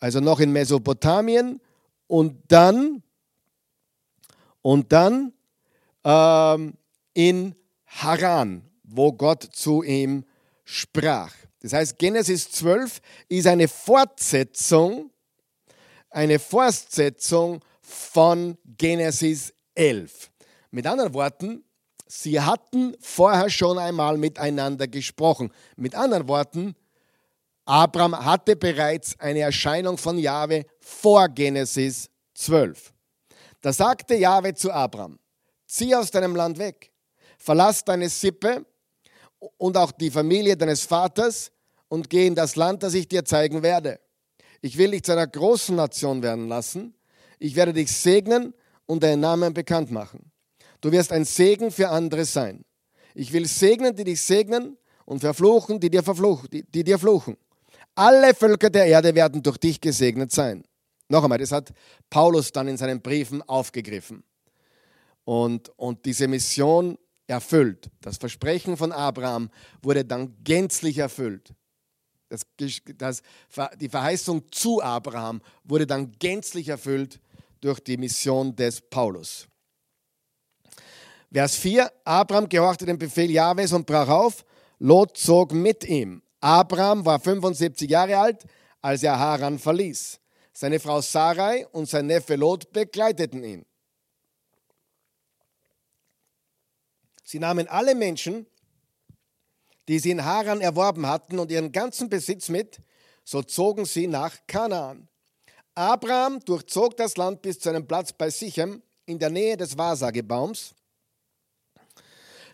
also 0.00 0.20
noch 0.20 0.40
in 0.40 0.52
Mesopotamien, 0.52 1.60
und 2.06 2.40
dann, 2.48 3.02
und 4.62 4.92
dann 4.92 5.32
ähm, 6.04 6.74
in 7.14 7.54
Haran, 7.86 8.62
wo 8.84 9.12
Gott 9.12 9.42
zu 9.42 9.82
ihm 9.82 10.24
sprach. 10.64 11.34
Das 11.60 11.72
heißt, 11.72 11.98
Genesis 11.98 12.50
12 12.52 13.00
ist 13.28 13.46
eine 13.46 13.68
Fortsetzung, 13.68 15.10
eine 16.10 16.38
Fortsetzung 16.38 17.60
von 17.80 18.56
Genesis 18.64 19.52
11. 19.74 20.30
Mit 20.70 20.86
anderen 20.86 21.14
Worten, 21.14 21.64
sie 22.06 22.40
hatten 22.40 22.96
vorher 23.00 23.50
schon 23.50 23.78
einmal 23.78 24.18
miteinander 24.18 24.86
gesprochen. 24.86 25.52
Mit 25.76 25.94
anderen 25.94 26.28
Worten, 26.28 26.76
Abraham 27.64 28.24
hatte 28.24 28.56
bereits 28.56 29.18
eine 29.18 29.40
Erscheinung 29.40 29.98
von 29.98 30.18
Jahwe 30.18 30.64
vor 30.80 31.28
Genesis 31.28 32.08
12. 32.34 32.92
Da 33.60 33.72
sagte 33.72 34.14
Jahwe 34.14 34.54
zu 34.54 34.72
Abraham, 34.72 35.18
zieh 35.66 35.94
aus 35.94 36.10
deinem 36.10 36.36
Land 36.36 36.58
weg, 36.58 36.92
verlass 37.36 37.84
deine 37.84 38.08
Sippe 38.08 38.64
und 39.56 39.76
auch 39.76 39.92
die 39.92 40.10
Familie 40.10 40.56
deines 40.56 40.82
Vaters 40.82 41.50
und 41.88 42.10
geh 42.10 42.26
in 42.26 42.34
das 42.34 42.56
Land, 42.56 42.82
das 42.82 42.94
ich 42.94 43.08
dir 43.08 43.24
zeigen 43.24 43.62
werde. 43.62 44.00
Ich 44.60 44.76
will 44.76 44.90
dich 44.90 45.04
zu 45.04 45.12
einer 45.12 45.26
großen 45.26 45.76
Nation 45.76 46.22
werden 46.22 46.48
lassen. 46.48 46.94
Ich 47.38 47.54
werde 47.54 47.72
dich 47.72 47.90
segnen 47.92 48.54
und 48.86 49.02
deinen 49.02 49.20
Namen 49.20 49.54
bekannt 49.54 49.90
machen. 49.90 50.32
Du 50.80 50.90
wirst 50.92 51.12
ein 51.12 51.24
Segen 51.24 51.70
für 51.70 51.88
andere 51.88 52.24
sein. 52.24 52.64
Ich 53.14 53.32
will 53.32 53.46
segnen, 53.46 53.94
die 53.94 54.04
dich 54.04 54.22
segnen 54.22 54.76
und 55.04 55.20
verfluchen, 55.20 55.80
die 55.80 55.90
dir, 55.90 56.02
verfluchen, 56.02 56.48
die, 56.50 56.62
die 56.62 56.84
dir 56.84 56.98
fluchen. 56.98 57.36
Alle 57.94 58.34
Völker 58.34 58.70
der 58.70 58.86
Erde 58.86 59.14
werden 59.14 59.42
durch 59.42 59.58
dich 59.58 59.80
gesegnet 59.80 60.30
sein. 60.32 60.64
Noch 61.08 61.24
einmal, 61.24 61.38
das 61.38 61.52
hat 61.52 61.72
Paulus 62.10 62.52
dann 62.52 62.68
in 62.68 62.76
seinen 62.76 63.00
Briefen 63.00 63.42
aufgegriffen. 63.42 64.22
Und, 65.24 65.70
und 65.76 66.04
diese 66.04 66.28
Mission 66.28 66.98
erfüllt. 67.28 67.90
Das 68.00 68.16
Versprechen 68.16 68.76
von 68.76 68.90
Abraham 68.90 69.50
wurde 69.82 70.04
dann 70.04 70.34
gänzlich 70.42 70.98
erfüllt. 70.98 71.54
Das, 72.28 72.42
das, 72.96 73.22
die 73.80 73.88
Verheißung 73.88 74.50
zu 74.50 74.82
Abraham 74.82 75.40
wurde 75.64 75.86
dann 75.86 76.12
gänzlich 76.18 76.68
erfüllt 76.68 77.20
durch 77.60 77.80
die 77.80 77.96
Mission 77.96 78.54
des 78.56 78.80
Paulus. 78.80 79.46
Vers 81.30 81.56
4, 81.56 81.92
Abraham 82.04 82.48
gehorchte 82.48 82.86
dem 82.86 82.98
Befehl 82.98 83.30
Jahwes 83.30 83.72
und 83.72 83.86
brach 83.86 84.08
auf. 84.08 84.44
Lot 84.78 85.16
zog 85.16 85.52
mit 85.52 85.84
ihm. 85.84 86.22
Abraham 86.40 87.04
war 87.04 87.18
75 87.18 87.90
Jahre 87.90 88.18
alt, 88.18 88.44
als 88.80 89.02
er 89.02 89.18
Haran 89.18 89.58
verließ. 89.58 90.20
Seine 90.52 90.80
Frau 90.80 91.00
Sarai 91.00 91.66
und 91.68 91.88
sein 91.88 92.06
Neffe 92.06 92.36
Lot 92.36 92.72
begleiteten 92.72 93.44
ihn. 93.44 93.66
Sie 97.30 97.38
nahmen 97.38 97.68
alle 97.68 97.94
Menschen, 97.94 98.46
die 99.86 99.98
sie 99.98 100.12
in 100.12 100.24
Haran 100.24 100.62
erworben 100.62 101.06
hatten, 101.06 101.38
und 101.38 101.50
ihren 101.50 101.72
ganzen 101.72 102.08
Besitz 102.08 102.48
mit, 102.48 102.80
so 103.22 103.42
zogen 103.42 103.84
sie 103.84 104.06
nach 104.06 104.34
Kanaan. 104.46 105.08
Abraham 105.74 106.40
durchzog 106.40 106.96
das 106.96 107.18
Land 107.18 107.42
bis 107.42 107.58
zu 107.58 107.68
einem 107.68 107.86
Platz 107.86 108.14
bei 108.14 108.30
Sichem 108.30 108.82
in 109.04 109.18
der 109.18 109.28
Nähe 109.28 109.58
des 109.58 109.76
Wasagebaums. 109.76 110.74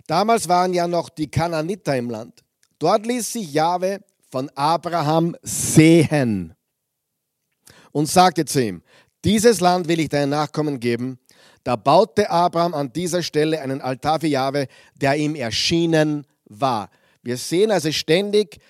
Damals 0.08 0.48
waren 0.48 0.74
ja 0.74 0.88
noch 0.88 1.08
die 1.08 1.30
Kananiter 1.30 1.96
im 1.96 2.10
Land. 2.10 2.42
Dort 2.80 3.06
ließ 3.06 3.32
sich 3.32 3.52
Jahwe 3.52 4.00
von 4.28 4.50
Abraham 4.56 5.36
sehen 5.42 6.52
und 7.92 8.06
sagte 8.06 8.44
zu 8.44 8.60
ihm, 8.60 8.82
dieses 9.24 9.60
Land 9.60 9.86
will 9.86 10.00
ich 10.00 10.08
deinen 10.08 10.30
Nachkommen 10.30 10.80
geben 10.80 11.20
da 11.64 11.76
baute 11.76 12.30
Abraham 12.30 12.74
an 12.74 12.92
dieser 12.92 13.22
Stelle 13.22 13.60
einen 13.60 13.80
Altar 13.80 14.20
für 14.20 14.26
Jahwe, 14.26 14.68
der 14.94 15.16
ihm 15.16 15.34
erschienen 15.34 16.26
war. 16.44 16.90
Wir 17.22 17.38
sehen 17.38 17.70
also 17.70 17.90
ständig, 17.90 18.60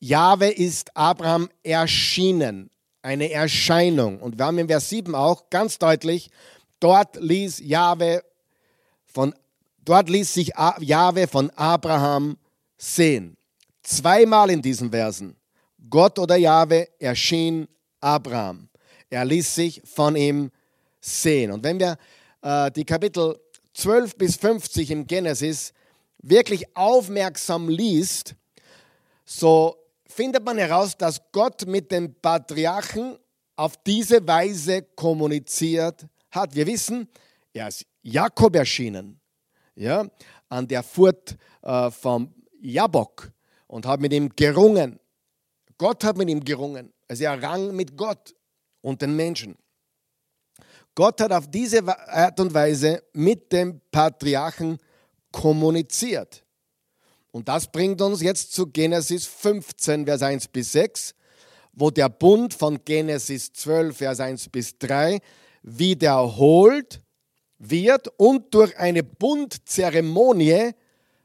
Jahwe 0.00 0.48
ist 0.48 0.96
Abraham 0.96 1.48
erschienen, 1.62 2.70
eine 3.02 3.30
Erscheinung. 3.30 4.18
Und 4.18 4.38
wir 4.38 4.46
haben 4.46 4.58
in 4.58 4.66
Vers 4.66 4.88
7 4.88 5.14
auch 5.14 5.50
ganz 5.50 5.78
deutlich, 5.78 6.30
dort 6.80 7.16
ließ 7.20 7.60
Jahwe 7.60 8.24
von, 9.04 9.34
dort 9.84 10.08
ließ 10.08 10.32
sich 10.32 10.52
Jahwe 10.80 11.28
von 11.28 11.50
Abraham 11.50 12.38
sehen. 12.78 13.36
Zweimal 13.82 14.50
in 14.50 14.62
diesen 14.62 14.90
Versen. 14.90 15.36
Gott 15.90 16.18
oder 16.18 16.36
Jahwe 16.36 16.88
erschien 16.98 17.68
Abraham. 18.00 18.68
Er 19.10 19.24
ließ 19.26 19.54
sich 19.54 19.82
von 19.84 20.16
ihm 20.16 20.50
sehen. 21.00 21.52
Und 21.52 21.62
wenn 21.62 21.78
wir 21.78 21.98
die 22.42 22.84
Kapitel 22.84 23.38
12 23.74 24.16
bis 24.16 24.36
50 24.36 24.90
im 24.90 25.06
Genesis 25.06 25.72
wirklich 26.18 26.76
aufmerksam 26.76 27.68
liest, 27.68 28.34
so 29.24 29.76
findet 30.06 30.44
man 30.44 30.58
heraus, 30.58 30.96
dass 30.96 31.20
Gott 31.32 31.66
mit 31.66 31.90
den 31.90 32.14
Patriarchen 32.20 33.18
auf 33.56 33.76
diese 33.84 34.26
Weise 34.26 34.82
kommuniziert 34.94 36.06
hat. 36.30 36.54
Wir 36.54 36.66
wissen, 36.66 37.08
er 37.52 37.68
ist 37.68 37.86
Jakob 38.02 38.56
erschienen, 38.56 39.20
ja, 39.74 40.06
an 40.48 40.68
der 40.68 40.82
Furt 40.82 41.36
äh, 41.62 41.90
vom 41.90 42.34
Jabok 42.60 43.30
und 43.66 43.86
hat 43.86 44.00
mit 44.00 44.12
ihm 44.12 44.30
gerungen. 44.34 44.98
Gott 45.78 46.04
hat 46.04 46.16
mit 46.16 46.28
ihm 46.28 46.44
gerungen. 46.44 46.92
Also 47.08 47.24
er 47.24 47.42
rang 47.42 47.74
mit 47.74 47.96
Gott 47.96 48.34
und 48.80 49.02
den 49.02 49.16
Menschen. 49.16 49.56
Gott 50.94 51.20
hat 51.20 51.32
auf 51.32 51.50
diese 51.50 51.86
Art 52.08 52.38
und 52.40 52.52
Weise 52.52 53.02
mit 53.12 53.52
dem 53.52 53.80
Patriarchen 53.90 54.78
kommuniziert. 55.30 56.44
Und 57.30 57.48
das 57.48 57.66
bringt 57.66 58.00
uns 58.02 58.20
jetzt 58.20 58.52
zu 58.52 58.66
Genesis 58.66 59.24
15, 59.24 60.04
Vers 60.04 60.22
1 60.22 60.48
bis 60.48 60.72
6, 60.72 61.14
wo 61.72 61.90
der 61.90 62.10
Bund 62.10 62.52
von 62.52 62.84
Genesis 62.84 63.52
12, 63.54 63.96
Vers 63.96 64.20
1 64.20 64.50
bis 64.50 64.78
3 64.78 65.18
wiederholt, 65.62 67.00
wird 67.58 68.08
und 68.18 68.52
durch 68.52 68.76
eine 68.76 69.02
Bundzeremonie 69.02 70.72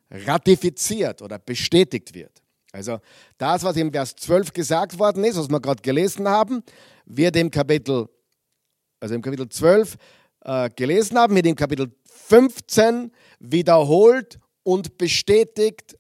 ratifiziert 0.10 1.22
oder 1.22 1.40
bestätigt 1.40 2.14
wird. 2.14 2.42
Also 2.72 3.00
das, 3.38 3.64
was 3.64 3.76
im 3.76 3.92
Vers 3.92 4.16
12 4.16 4.54
gesagt 4.54 5.00
worden 5.00 5.24
ist, 5.24 5.38
was 5.38 5.50
wir 5.50 5.60
gerade 5.60 5.82
gelesen 5.82 6.28
haben, 6.28 6.64
wird 7.06 7.36
im 7.36 7.50
Kapitel, 7.50 8.08
also 9.00 9.16
im 9.16 9.22
Kapitel 9.22 9.48
12 9.48 9.98
äh, 10.42 10.70
gelesen 10.76 11.18
haben, 11.18 11.36
wird 11.36 11.46
im 11.46 11.56
Kapitel 11.56 11.92
15 12.06 13.12
wiederholt 13.40 14.40
und 14.64 14.98
bestätigt 14.98 15.98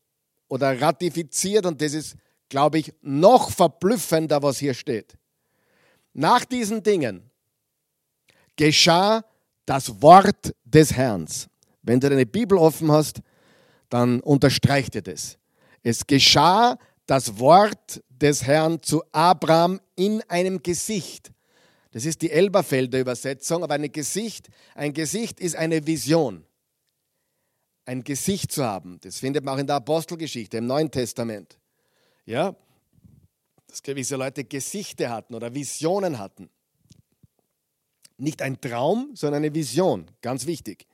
oder 0.48 0.80
ratifiziert. 0.80 1.66
Und 1.66 1.82
das 1.82 1.94
ist, 1.94 2.16
glaube 2.50 2.80
ich, 2.80 2.94
noch 3.02 3.52
verblüffender, 3.52 4.42
was 4.42 4.58
hier 4.58 4.74
steht. 4.74 5.18
Nach 6.14 6.44
diesen 6.46 6.82
Dingen 6.82 7.30
geschah 8.56 9.24
das 9.66 10.02
Wort 10.02 10.56
des 10.64 10.94
Herrn. 10.94 11.28
Wenn 11.84 12.00
du 12.00 12.10
deine 12.10 12.26
Bibel 12.26 12.58
offen 12.58 12.92
hast, 12.92 13.22
dann 13.90 14.20
unterstreicht 14.22 14.96
dir 14.96 15.02
das. 15.02 15.38
Es 15.84 16.06
geschah 16.06 16.78
das 17.06 17.40
Wort 17.40 18.02
des 18.10 18.44
Herrn 18.44 18.82
zu 18.82 19.04
Abraham 19.12 19.80
in 19.96 20.22
einem 20.28 20.62
Gesicht. 20.62 21.32
Das 21.92 22.06
ist 22.06 22.22
die 22.22 22.32
Elberfelder 22.32 23.00
Übersetzung, 23.00 23.64
aber 23.64 23.76
ein 23.76 23.92
Gesicht, 23.92 24.50
ein 24.76 24.94
Gesicht 24.94 25.40
ist 25.40 25.56
eine 25.56 25.86
Vision. 25.88 26.46
Ein 27.86 28.04
Gesicht 28.04 28.52
zu 28.52 28.66
haben, 28.66 29.00
das 29.02 29.20
findet 29.20 29.46
man 29.46 29.56
auch 29.56 29.60
in 29.60 29.68
der 29.68 29.78
Apostelgeschichte, 29.78 30.58
im 30.58 30.68
Neuen 30.68 30.92
Testament. 30.92 31.58
Ja, 32.26 32.56
dass 33.68 33.84
gewisse 33.84 34.16
Leute 34.16 34.44
Gesichter 34.44 35.10
hatten 35.10 35.36
oder 35.36 35.54
Visionen 35.54 36.20
hatten. 36.20 36.50
Nicht 38.18 38.42
ein 38.42 38.60
Traum, 38.60 39.12
sondern 39.14 39.44
eine 39.44 39.54
Vision, 39.54 40.10
ganz 40.22 40.46
wichtig. 40.46 40.88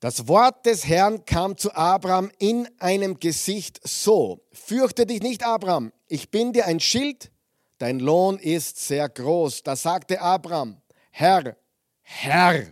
Das 0.00 0.28
Wort 0.28 0.66
des 0.66 0.86
Herrn 0.86 1.24
kam 1.24 1.56
zu 1.56 1.74
Abraham 1.74 2.30
in 2.38 2.68
einem 2.78 3.18
Gesicht 3.18 3.80
so. 3.82 4.44
Fürchte 4.52 5.06
dich 5.06 5.22
nicht, 5.22 5.44
Abraham, 5.44 5.92
ich 6.06 6.30
bin 6.30 6.52
dir 6.52 6.66
ein 6.66 6.80
Schild, 6.80 7.30
dein 7.78 8.00
Lohn 8.00 8.38
ist 8.38 8.78
sehr 8.78 9.08
groß. 9.08 9.62
Da 9.62 9.76
sagte 9.76 10.20
Abraham, 10.20 10.80
Herr, 11.10 11.56
Herr. 12.02 12.66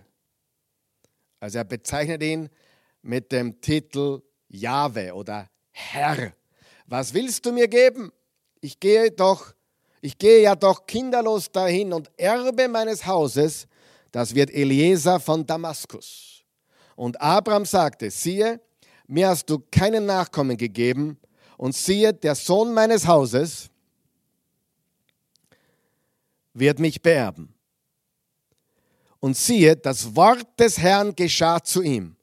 Also 1.40 1.58
er 1.58 1.64
bezeichnet 1.64 2.22
ihn 2.22 2.48
mit 3.02 3.32
dem 3.32 3.60
Titel 3.60 4.22
Jahwe 4.48 5.14
oder 5.14 5.48
Herr. 5.70 6.32
Was 6.86 7.12
willst 7.12 7.44
du 7.44 7.52
mir 7.52 7.68
geben? 7.68 8.12
Ich 8.60 8.78
gehe 8.80 9.10
doch, 9.10 9.54
ich 10.00 10.16
gehe 10.18 10.42
ja 10.42 10.54
doch 10.54 10.86
kinderlos 10.86 11.50
dahin 11.50 11.92
und 11.92 12.10
Erbe 12.16 12.68
meines 12.68 13.06
Hauses, 13.06 13.66
das 14.12 14.34
wird 14.34 14.50
Eliezer 14.50 15.18
von 15.18 15.44
Damaskus. 15.44 16.44
Und 16.96 17.20
Abraham 17.20 17.64
sagte, 17.64 18.10
siehe, 18.10 18.60
mir 19.06 19.28
hast 19.28 19.50
du 19.50 19.58
keinen 19.70 20.06
Nachkommen 20.06 20.56
gegeben 20.56 21.18
und 21.56 21.74
siehe, 21.74 22.12
der 22.12 22.34
Sohn 22.34 22.72
meines 22.72 23.06
Hauses 23.06 23.70
wird 26.54 26.78
mich 26.78 27.02
beerben. 27.02 27.54
Und 29.20 29.36
siehe, 29.36 29.76
das 29.76 30.16
Wort 30.16 30.46
des 30.58 30.78
Herrn 30.78 31.14
geschah 31.14 31.62
zu 31.62 31.82
ihm. 31.82 32.16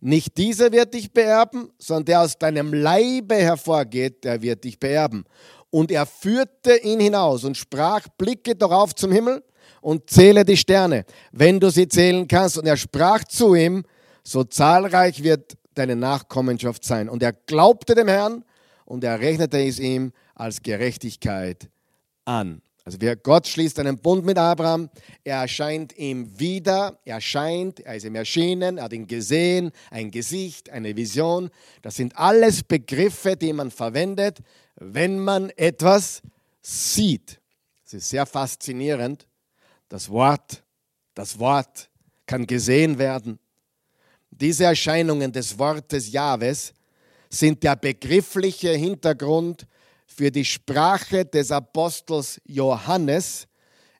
Nicht 0.00 0.36
dieser 0.36 0.72
wird 0.72 0.94
dich 0.94 1.12
beerben, 1.12 1.70
sondern 1.78 2.04
der 2.06 2.20
aus 2.22 2.36
deinem 2.36 2.74
Leibe 2.74 3.36
hervorgeht, 3.36 4.24
der 4.24 4.42
wird 4.42 4.64
dich 4.64 4.78
beerben. 4.78 5.24
Und 5.70 5.90
er 5.90 6.06
führte 6.06 6.76
ihn 6.76 7.00
hinaus 7.00 7.44
und 7.44 7.56
sprach, 7.56 8.06
blicke 8.18 8.54
doch 8.54 8.72
auf 8.72 8.94
zum 8.94 9.12
Himmel 9.12 9.42
und 9.80 10.10
zähle 10.10 10.44
die 10.44 10.56
Sterne, 10.56 11.04
wenn 11.30 11.60
du 11.60 11.70
sie 11.70 11.88
zählen 11.88 12.26
kannst. 12.26 12.58
Und 12.58 12.66
er 12.66 12.76
sprach 12.76 13.24
zu 13.24 13.54
ihm, 13.54 13.84
so 14.24 14.44
zahlreich 14.44 15.22
wird 15.22 15.56
deine 15.74 15.96
Nachkommenschaft 15.96 16.84
sein. 16.84 17.08
Und 17.08 17.22
er 17.22 17.32
glaubte 17.32 17.94
dem 17.94 18.08
Herrn 18.08 18.44
und 18.84 19.04
er 19.04 19.20
rechnete 19.20 19.64
es 19.64 19.78
ihm 19.78 20.12
als 20.34 20.62
Gerechtigkeit 20.62 21.70
an. 22.24 22.60
Also 22.84 22.98
Gott 23.22 23.46
schließt 23.46 23.78
einen 23.78 23.98
Bund 23.98 24.24
mit 24.24 24.38
Abraham, 24.38 24.90
er 25.22 25.42
erscheint 25.42 25.96
ihm 25.96 26.38
wieder, 26.38 26.98
er 27.04 27.16
erscheint, 27.16 27.78
er 27.78 27.94
ist 27.94 28.04
ihm 28.04 28.16
erschienen, 28.16 28.78
er 28.78 28.84
hat 28.84 28.92
ihn 28.92 29.06
gesehen, 29.06 29.70
ein 29.90 30.10
Gesicht, 30.10 30.68
eine 30.68 30.96
Vision. 30.96 31.50
Das 31.82 31.94
sind 31.94 32.16
alles 32.16 32.64
Begriffe, 32.64 33.36
die 33.36 33.52
man 33.52 33.70
verwendet, 33.70 34.40
wenn 34.76 35.20
man 35.20 35.50
etwas 35.50 36.22
sieht. 36.60 37.40
Es 37.86 37.94
ist 37.94 38.10
sehr 38.10 38.26
faszinierend. 38.26 39.28
Das 39.88 40.10
Wort, 40.10 40.64
das 41.14 41.38
Wort 41.38 41.88
kann 42.26 42.46
gesehen 42.46 42.98
werden. 42.98 43.38
Diese 44.30 44.64
Erscheinungen 44.64 45.30
des 45.30 45.56
Wortes 45.58 46.10
Jahwes 46.10 46.72
sind 47.28 47.62
der 47.62 47.76
begriffliche 47.76 48.70
Hintergrund 48.70 49.66
für 50.12 50.30
die 50.30 50.44
Sprache 50.44 51.24
des 51.24 51.50
Apostels 51.50 52.40
Johannes 52.44 53.46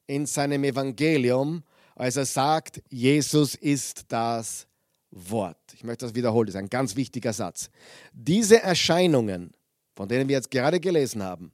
in 0.06 0.26
seinem 0.26 0.64
Evangelium, 0.64 1.62
als 1.94 2.16
er 2.16 2.26
sagt, 2.26 2.82
Jesus 2.88 3.54
ist 3.54 4.02
das 4.08 4.66
Wort. 5.10 5.58
Ich 5.74 5.84
möchte 5.84 6.06
das 6.06 6.14
wiederholen, 6.14 6.46
das 6.46 6.54
ist 6.54 6.60
ein 6.60 6.68
ganz 6.68 6.96
wichtiger 6.96 7.32
Satz. 7.32 7.70
Diese 8.12 8.62
Erscheinungen, 8.62 9.52
von 9.94 10.08
denen 10.08 10.28
wir 10.28 10.36
jetzt 10.36 10.50
gerade 10.50 10.80
gelesen 10.80 11.22
haben, 11.22 11.52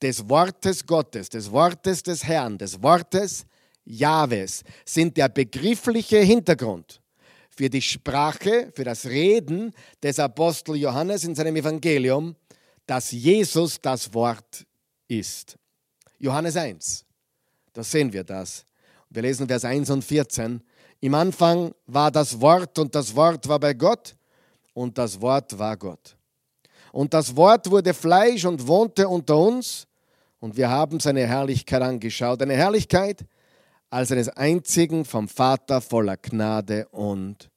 des 0.00 0.28
Wortes 0.28 0.86
Gottes, 0.86 1.28
des 1.28 1.50
Wortes 1.50 2.02
des 2.02 2.24
Herrn, 2.24 2.58
des 2.58 2.82
Wortes 2.82 3.46
Jahwes, 3.84 4.62
sind 4.84 5.16
der 5.16 5.28
begriffliche 5.28 6.18
Hintergrund 6.18 7.00
für 7.48 7.70
die 7.70 7.82
Sprache, 7.82 8.70
für 8.74 8.84
das 8.84 9.06
Reden 9.06 9.72
des 10.02 10.18
Apostel 10.18 10.76
Johannes 10.76 11.24
in 11.24 11.34
seinem 11.34 11.56
Evangelium, 11.56 12.36
dass 12.86 13.10
Jesus 13.10 13.80
das 13.80 14.12
Wort 14.14 14.64
ist. 15.08 15.58
Johannes 16.18 16.56
1, 16.56 17.04
da 17.72 17.82
sehen 17.82 18.12
wir 18.12 18.24
das. 18.24 18.64
Wir 19.10 19.22
lesen 19.22 19.46
Vers 19.46 19.64
1 19.64 19.90
und 19.90 20.02
14. 20.02 20.62
Im 21.00 21.14
Anfang 21.14 21.74
war 21.86 22.10
das 22.10 22.40
Wort 22.40 22.78
und 22.78 22.94
das 22.94 23.14
Wort 23.14 23.46
war 23.48 23.60
bei 23.60 23.74
Gott 23.74 24.16
und 24.72 24.96
das 24.96 25.20
Wort 25.20 25.58
war 25.58 25.76
Gott. 25.76 26.16
Und 26.92 27.12
das 27.12 27.36
Wort 27.36 27.70
wurde 27.70 27.92
Fleisch 27.92 28.44
und 28.44 28.66
wohnte 28.66 29.06
unter 29.06 29.36
uns 29.36 29.86
und 30.40 30.56
wir 30.56 30.70
haben 30.70 31.00
seine 31.00 31.26
Herrlichkeit 31.26 31.82
angeschaut. 31.82 32.40
Eine 32.40 32.54
Herrlichkeit, 32.54 33.24
als 33.90 34.10
eines 34.12 34.28
einzigen 34.30 35.04
vom 35.04 35.28
Vater 35.28 35.80
voller 35.80 36.16
Gnade 36.16 36.88
und 36.88 37.50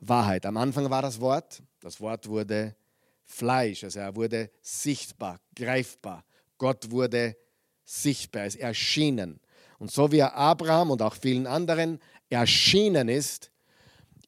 Wahrheit. 0.00 0.46
Am 0.46 0.56
Anfang 0.56 0.88
war 0.90 1.02
das 1.02 1.20
Wort, 1.20 1.62
das 1.80 2.00
Wort 2.00 2.28
wurde 2.28 2.74
Fleisch, 3.24 3.84
also 3.84 4.00
er 4.00 4.14
wurde 4.14 4.50
sichtbar, 4.60 5.40
greifbar. 5.54 6.24
Gott 6.58 6.90
wurde 6.90 7.36
sichtbar, 7.84 8.46
ist 8.46 8.56
erschienen. 8.56 9.40
Und 9.78 9.90
so 9.90 10.12
wie 10.12 10.18
er 10.18 10.34
Abraham 10.34 10.90
und 10.90 11.02
auch 11.02 11.14
vielen 11.14 11.46
anderen 11.46 12.00
erschienen 12.30 13.08
ist, 13.08 13.50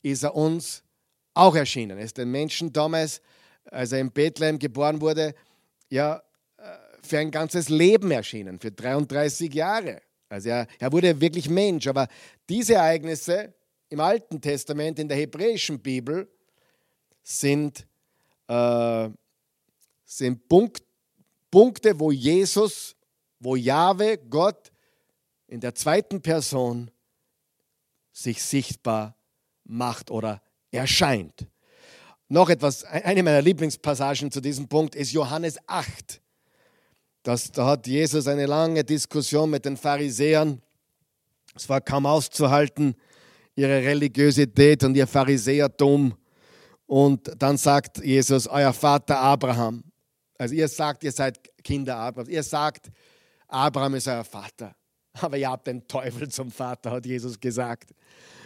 ist 0.02 0.22
er 0.22 0.34
uns 0.34 0.82
auch 1.34 1.54
erschienen. 1.54 1.98
Er 1.98 2.04
ist 2.04 2.16
den 2.16 2.30
Menschen 2.30 2.72
damals, 2.72 3.20
als 3.64 3.92
er 3.92 4.00
in 4.00 4.10
Bethlehem 4.10 4.58
geboren 4.58 5.00
wurde, 5.00 5.34
ja, 5.88 6.22
äh, 6.58 6.62
für 7.02 7.18
ein 7.18 7.30
ganzes 7.30 7.68
Leben 7.68 8.10
erschienen, 8.10 8.58
für 8.58 8.72
33 8.72 9.52
Jahre. 9.52 10.02
Also 10.28 10.48
er, 10.48 10.66
er 10.78 10.92
wurde 10.92 11.20
wirklich 11.20 11.48
Mensch. 11.48 11.86
Aber 11.86 12.08
diese 12.48 12.74
Ereignisse 12.74 13.54
im 13.88 14.00
Alten 14.00 14.40
Testament, 14.40 14.98
in 14.98 15.08
der 15.08 15.16
hebräischen 15.16 15.80
Bibel, 15.80 16.28
sind, 17.22 17.86
äh, 18.48 19.08
sind 20.04 20.48
Punkt, 20.48 20.82
Punkte, 21.50 21.98
wo 21.98 22.10
Jesus, 22.10 22.96
wo 23.40 23.56
Jahwe, 23.56 24.18
Gott, 24.18 24.72
in 25.46 25.60
der 25.60 25.74
zweiten 25.74 26.20
Person 26.20 26.90
sich 28.12 28.42
sichtbar 28.42 29.16
macht 29.64 30.10
oder 30.10 30.42
erscheint. 30.70 31.46
Noch 32.28 32.48
etwas, 32.48 32.82
eine 32.84 33.22
meiner 33.22 33.42
Lieblingspassagen 33.42 34.32
zu 34.32 34.40
diesem 34.40 34.68
Punkt 34.68 34.94
ist 34.94 35.12
Johannes 35.12 35.58
8. 35.66 36.20
Das, 37.22 37.52
da 37.52 37.66
hat 37.66 37.86
Jesus 37.86 38.26
eine 38.26 38.46
lange 38.46 38.82
Diskussion 38.84 39.50
mit 39.50 39.64
den 39.64 39.76
Pharisäern. 39.76 40.60
Es 41.54 41.68
war 41.68 41.80
kaum 41.80 42.06
auszuhalten, 42.06 42.94
ihre 43.54 43.82
Religiosität 43.82 44.82
und 44.84 44.96
ihr 44.96 45.06
Pharisäertum. 45.06 46.14
Und 46.86 47.30
dann 47.38 47.56
sagt 47.56 48.04
Jesus, 48.04 48.46
euer 48.46 48.72
Vater 48.72 49.18
Abraham. 49.18 49.84
Also 50.38 50.54
ihr 50.54 50.68
sagt, 50.68 51.02
ihr 51.04 51.12
seid 51.12 51.40
Kinder 51.64 51.96
Abrahams. 51.96 52.28
Ihr 52.28 52.42
sagt, 52.42 52.90
Abraham 53.48 53.94
ist 53.94 54.06
euer 54.08 54.24
Vater. 54.24 54.74
Aber 55.14 55.36
ihr 55.36 55.48
habt 55.48 55.66
den 55.66 55.86
Teufel 55.88 56.28
zum 56.28 56.50
Vater, 56.50 56.90
hat 56.90 57.06
Jesus 57.06 57.40
gesagt. 57.40 57.90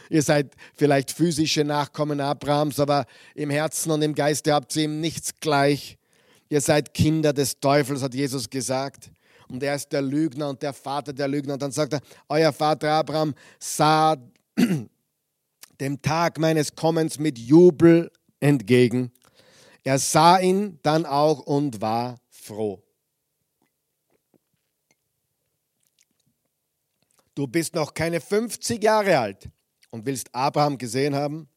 Ihr 0.08 0.22
seid 0.22 0.54
vielleicht 0.74 1.10
physische 1.10 1.64
Nachkommen 1.64 2.20
Abrahams, 2.20 2.80
aber 2.80 3.06
im 3.34 3.50
Herzen 3.50 3.90
und 3.90 4.02
im 4.02 4.14
Geiste 4.14 4.52
habt 4.52 4.74
ihr 4.76 4.84
ihm 4.84 5.00
nichts 5.00 5.38
gleich. 5.40 5.98
Ihr 6.48 6.60
seid 6.60 6.94
Kinder 6.94 7.32
des 7.32 7.60
Teufels, 7.60 8.02
hat 8.02 8.14
Jesus 8.14 8.50
gesagt. 8.50 9.10
Und 9.48 9.62
er 9.62 9.74
ist 9.74 9.92
der 9.92 10.02
Lügner 10.02 10.48
und 10.48 10.62
der 10.62 10.72
Vater 10.72 11.12
der 11.12 11.28
Lügner. 11.28 11.54
Und 11.54 11.62
dann 11.62 11.72
sagt 11.72 11.92
er, 11.92 12.00
euer 12.28 12.52
Vater 12.52 12.90
Abraham 12.90 13.34
sah, 13.58 14.16
dem 15.80 16.02
Tag 16.02 16.38
meines 16.38 16.74
Kommens 16.74 17.18
mit 17.18 17.38
Jubel 17.38 18.10
entgegen. 18.40 19.12
Er 19.84 19.98
sah 19.98 20.38
ihn 20.38 20.78
dann 20.82 21.06
auch 21.06 21.40
und 21.40 21.80
war 21.80 22.20
froh. 22.28 22.82
Du 27.34 27.46
bist 27.46 27.74
noch 27.74 27.94
keine 27.94 28.20
50 28.20 28.82
Jahre 28.82 29.18
alt 29.18 29.48
und 29.90 30.04
willst 30.04 30.34
Abraham 30.34 30.76
gesehen 30.76 31.14
haben? 31.14 31.48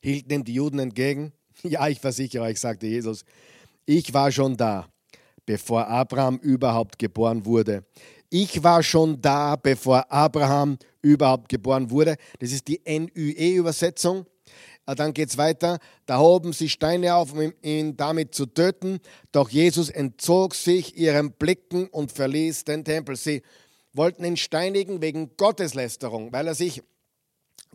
Hielten 0.00 0.32
ihm 0.32 0.44
die 0.44 0.54
Juden 0.54 0.78
entgegen? 0.78 1.32
Ja, 1.64 1.86
ich 1.86 2.00
versichere 2.00 2.44
euch, 2.44 2.58
sagte 2.58 2.86
Jesus, 2.86 3.24
ich 3.84 4.12
war 4.12 4.32
schon 4.32 4.56
da, 4.56 4.88
bevor 5.46 5.86
Abraham 5.86 6.38
überhaupt 6.38 6.98
geboren 6.98 7.44
wurde. 7.44 7.84
Ich 8.30 8.62
war 8.64 8.82
schon 8.82 9.20
da, 9.20 9.54
bevor 9.56 10.10
Abraham 10.10 10.78
überhaupt 11.02 11.48
geboren 11.48 11.90
wurde. 11.90 12.16
Das 12.38 12.50
ist 12.50 12.66
die 12.66 12.80
NÜE-Übersetzung. 12.84 14.26
Äh, 14.86 14.94
dann 14.94 15.14
geht 15.14 15.30
es 15.30 15.38
weiter. 15.38 15.78
Da 16.06 16.18
hoben 16.18 16.52
sie 16.52 16.68
Steine 16.68 17.14
auf, 17.14 17.32
um 17.32 17.52
ihn 17.62 17.96
damit 17.96 18.34
zu 18.34 18.46
töten. 18.46 19.00
Doch 19.30 19.48
Jesus 19.48 19.88
entzog 19.88 20.54
sich 20.54 20.96
ihren 20.96 21.32
Blicken 21.32 21.88
und 21.88 22.12
verließ 22.12 22.64
den 22.64 22.84
Tempel. 22.84 23.16
Sie 23.16 23.42
wollten 23.92 24.24
ihn 24.24 24.36
steinigen 24.36 25.02
wegen 25.02 25.36
Gotteslästerung, 25.36 26.32
weil 26.32 26.46
er 26.46 26.54
sich 26.54 26.82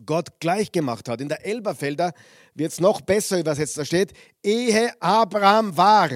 Gott 0.06 0.40
gleichgemacht 0.40 1.10
hat. 1.10 1.22
In 1.22 1.30
der 1.30 1.46
Elberfelder 1.46 2.14
wird 2.54 2.72
es 2.72 2.80
noch 2.80 3.02
besser 3.02 3.40
übersetzt. 3.40 3.78
Da 3.78 3.86
steht, 3.86 4.14
ehe 4.44 4.92
Abraham 5.02 5.76
war, 5.76 6.10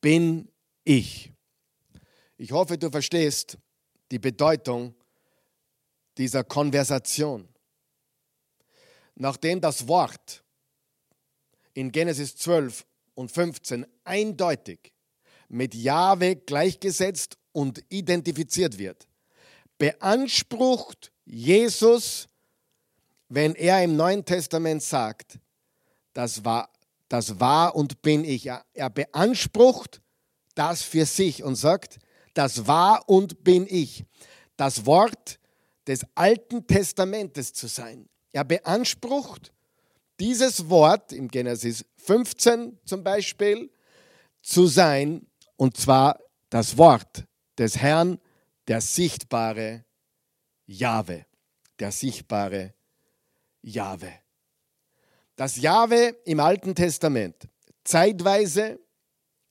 bin 0.00 0.48
ich. 0.84 1.32
Ich 2.36 2.52
hoffe, 2.52 2.78
du 2.78 2.90
verstehst 2.90 3.58
die 4.10 4.18
Bedeutung 4.18 4.94
dieser 6.16 6.44
Konversation. 6.44 7.49
Nachdem 9.20 9.60
das 9.60 9.86
Wort 9.86 10.42
in 11.74 11.92
Genesis 11.92 12.36
12 12.36 12.86
und 13.14 13.30
15 13.30 13.86
eindeutig 14.02 14.94
mit 15.50 15.74
Jahwe 15.74 16.36
gleichgesetzt 16.36 17.36
und 17.52 17.84
identifiziert 17.90 18.78
wird, 18.78 19.06
beansprucht 19.76 21.12
Jesus, 21.26 22.30
wenn 23.28 23.54
er 23.56 23.84
im 23.84 23.94
Neuen 23.94 24.24
Testament 24.24 24.82
sagt, 24.82 25.38
das 26.14 26.42
war, 26.42 26.70
das 27.10 27.38
war 27.38 27.76
und 27.76 28.00
bin 28.00 28.24
ich, 28.24 28.46
er 28.46 28.90
beansprucht 28.90 30.00
das 30.54 30.80
für 30.80 31.04
sich 31.04 31.42
und 31.42 31.56
sagt, 31.56 31.98
das 32.32 32.66
war 32.66 33.06
und 33.06 33.44
bin 33.44 33.66
ich. 33.68 34.06
Das 34.56 34.86
Wort 34.86 35.38
des 35.86 36.06
Alten 36.14 36.66
Testamentes 36.66 37.52
zu 37.52 37.66
sein. 37.66 38.09
Er 38.32 38.44
beansprucht 38.44 39.52
dieses 40.20 40.68
Wort 40.68 41.12
im 41.12 41.28
Genesis 41.28 41.84
15 41.96 42.78
zum 42.84 43.02
Beispiel 43.02 43.70
zu 44.42 44.66
sein, 44.66 45.26
und 45.56 45.76
zwar 45.76 46.18
das 46.48 46.78
Wort 46.78 47.24
des 47.58 47.78
Herrn, 47.78 48.18
der 48.68 48.80
sichtbare 48.80 49.84
Jahwe, 50.66 51.26
der 51.78 51.92
sichtbare 51.92 52.74
Jahwe. 53.62 54.12
Das 55.36 55.56
Jahwe 55.56 56.16
im 56.24 56.40
Alten 56.40 56.74
Testament 56.74 57.48
zeitweise 57.84 58.78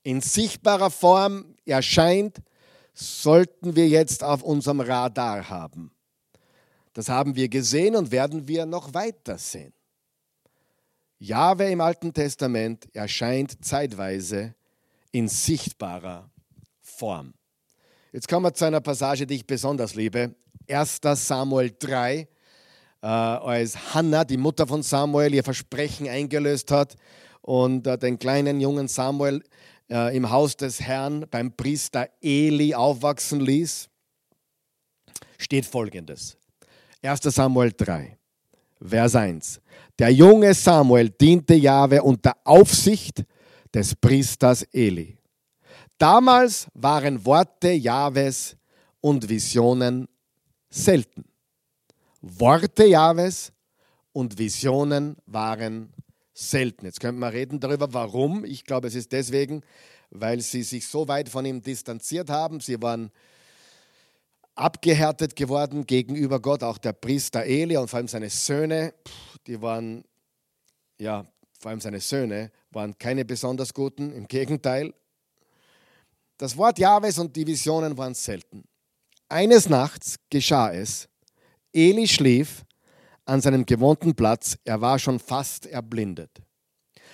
in 0.04 0.22
sichtbarer 0.22 0.92
Form 0.92 1.56
erscheint, 1.66 2.38
sollten 2.94 3.76
wir 3.76 3.88
jetzt 3.88 4.24
auf 4.24 4.44
unserem 4.44 4.82
Radar 4.82 5.50
haben. 5.50 5.92
Das 6.94 7.10
haben 7.10 7.36
wir 7.36 7.50
gesehen 7.50 7.96
und 7.96 8.12
werden 8.12 8.48
wir 8.48 8.66
noch 8.66 8.94
weiter 8.94 9.38
sehen. 9.38 9.74
Jahwe 11.20 11.70
im 11.70 11.82
Alten 11.82 12.14
Testament 12.14 12.88
erscheint 12.96 13.64
zeitweise 13.64 14.56
in 15.12 15.28
sichtbarer 15.28 16.30
Form. 16.80 17.34
Jetzt 18.12 18.28
kommen 18.28 18.46
wir 18.46 18.54
zu 18.54 18.66
einer 18.66 18.82
Passage, 18.82 19.28
die 19.28 19.36
ich 19.36 19.46
besonders 19.46 19.96
liebe. 19.96 20.34
1. 20.68 21.02
Samuel 21.16 21.76
3, 21.78 22.28
äh, 23.02 23.06
als 23.06 23.94
Hannah, 23.94 24.24
die 24.24 24.38
Mutter 24.38 24.66
von 24.66 24.82
Samuel, 24.82 25.34
ihr 25.34 25.44
Versprechen 25.44 26.08
eingelöst 26.08 26.72
hat 26.72 26.96
und 27.42 27.86
äh, 27.86 27.98
den 27.98 28.18
kleinen 28.18 28.60
jungen 28.60 28.88
Samuel 28.88 29.44
äh, 29.90 30.16
im 30.16 30.30
Haus 30.30 30.56
des 30.56 30.82
Herrn 30.82 31.26
beim 31.30 31.52
Priester 31.52 32.10
Eli 32.22 32.74
aufwachsen 32.74 33.42
ließ, 33.42 33.90
steht 35.38 35.66
folgendes. 35.66 36.39
1. 37.02 37.22
Samuel 37.24 37.72
3, 37.72 38.18
Vers 38.82 39.16
1. 39.16 39.62
Der 39.98 40.10
junge 40.10 40.54
Samuel 40.54 41.10
diente 41.10 41.56
Jahwe 41.56 42.04
unter 42.04 42.36
Aufsicht 42.44 43.24
des 43.74 43.96
Priesters 43.96 44.64
Eli. 44.74 45.18
Damals 45.98 46.68
waren 46.74 47.26
Worte 47.26 47.72
Jahwes 47.72 48.58
und 49.00 49.30
Visionen 49.30 50.08
selten. 50.70 51.24
Worte 52.22 52.86
Jahwes 52.86 53.54
und 54.12 54.38
Visionen 54.38 55.16
waren 55.26 55.94
selten. 56.34 56.86
Jetzt 56.86 57.00
könnte 57.00 57.20
man 57.20 57.32
reden 57.32 57.62
darüber, 57.62 57.94
warum. 57.94 58.44
Ich 58.44 58.66
glaube, 58.66 58.88
es 58.88 58.96
ist 58.96 59.14
deswegen, 59.14 59.62
weil 60.10 60.42
sie 60.42 60.64
sich 60.64 60.88
so 60.88 61.08
weit 61.08 61.30
von 61.30 61.46
ihm 61.46 61.62
distanziert 61.62 62.30
haben. 62.30 62.60
Sie 62.60 62.82
waren 62.82 63.12
abgehärtet 64.60 65.36
geworden 65.36 65.86
gegenüber 65.86 66.40
Gott, 66.40 66.64
auch 66.64 66.78
der 66.78 66.94
Priester 66.94 67.46
Eli 67.46 67.78
und 67.78 67.90
vor 67.90 67.98
allem 67.98 68.08
seine 68.08 68.30
Söhne, 68.30 68.94
die 69.48 69.62
waren, 69.62 70.04
ja, 71.00 71.26
vor 71.60 71.72
allem 71.72 71.80
seine 71.80 72.00
Söhne, 72.00 72.52
waren 72.72 72.98
keine 72.98 73.26
besonders 73.26 73.74
guten, 73.74 74.12
im 74.12 74.28
Gegenteil. 74.28 74.94
Das 76.38 76.58
Wort 76.58 76.78
Jahwes 76.80 77.18
und 77.20 77.36
die 77.36 77.48
Visionen 77.48 77.98
waren 77.98 78.14
selten. 78.14 78.64
Eines 79.30 79.70
Nachts 79.70 80.16
geschah 80.30 80.74
es, 80.74 81.08
Eli 81.72 82.08
schlief 82.08 82.66
an 83.26 83.42
seinem 83.42 83.66
gewohnten 83.66 84.16
Platz, 84.16 84.58
er 84.66 84.82
war 84.82 85.00
schon 85.00 85.20
fast 85.20 85.68
erblindet. 85.68 86.42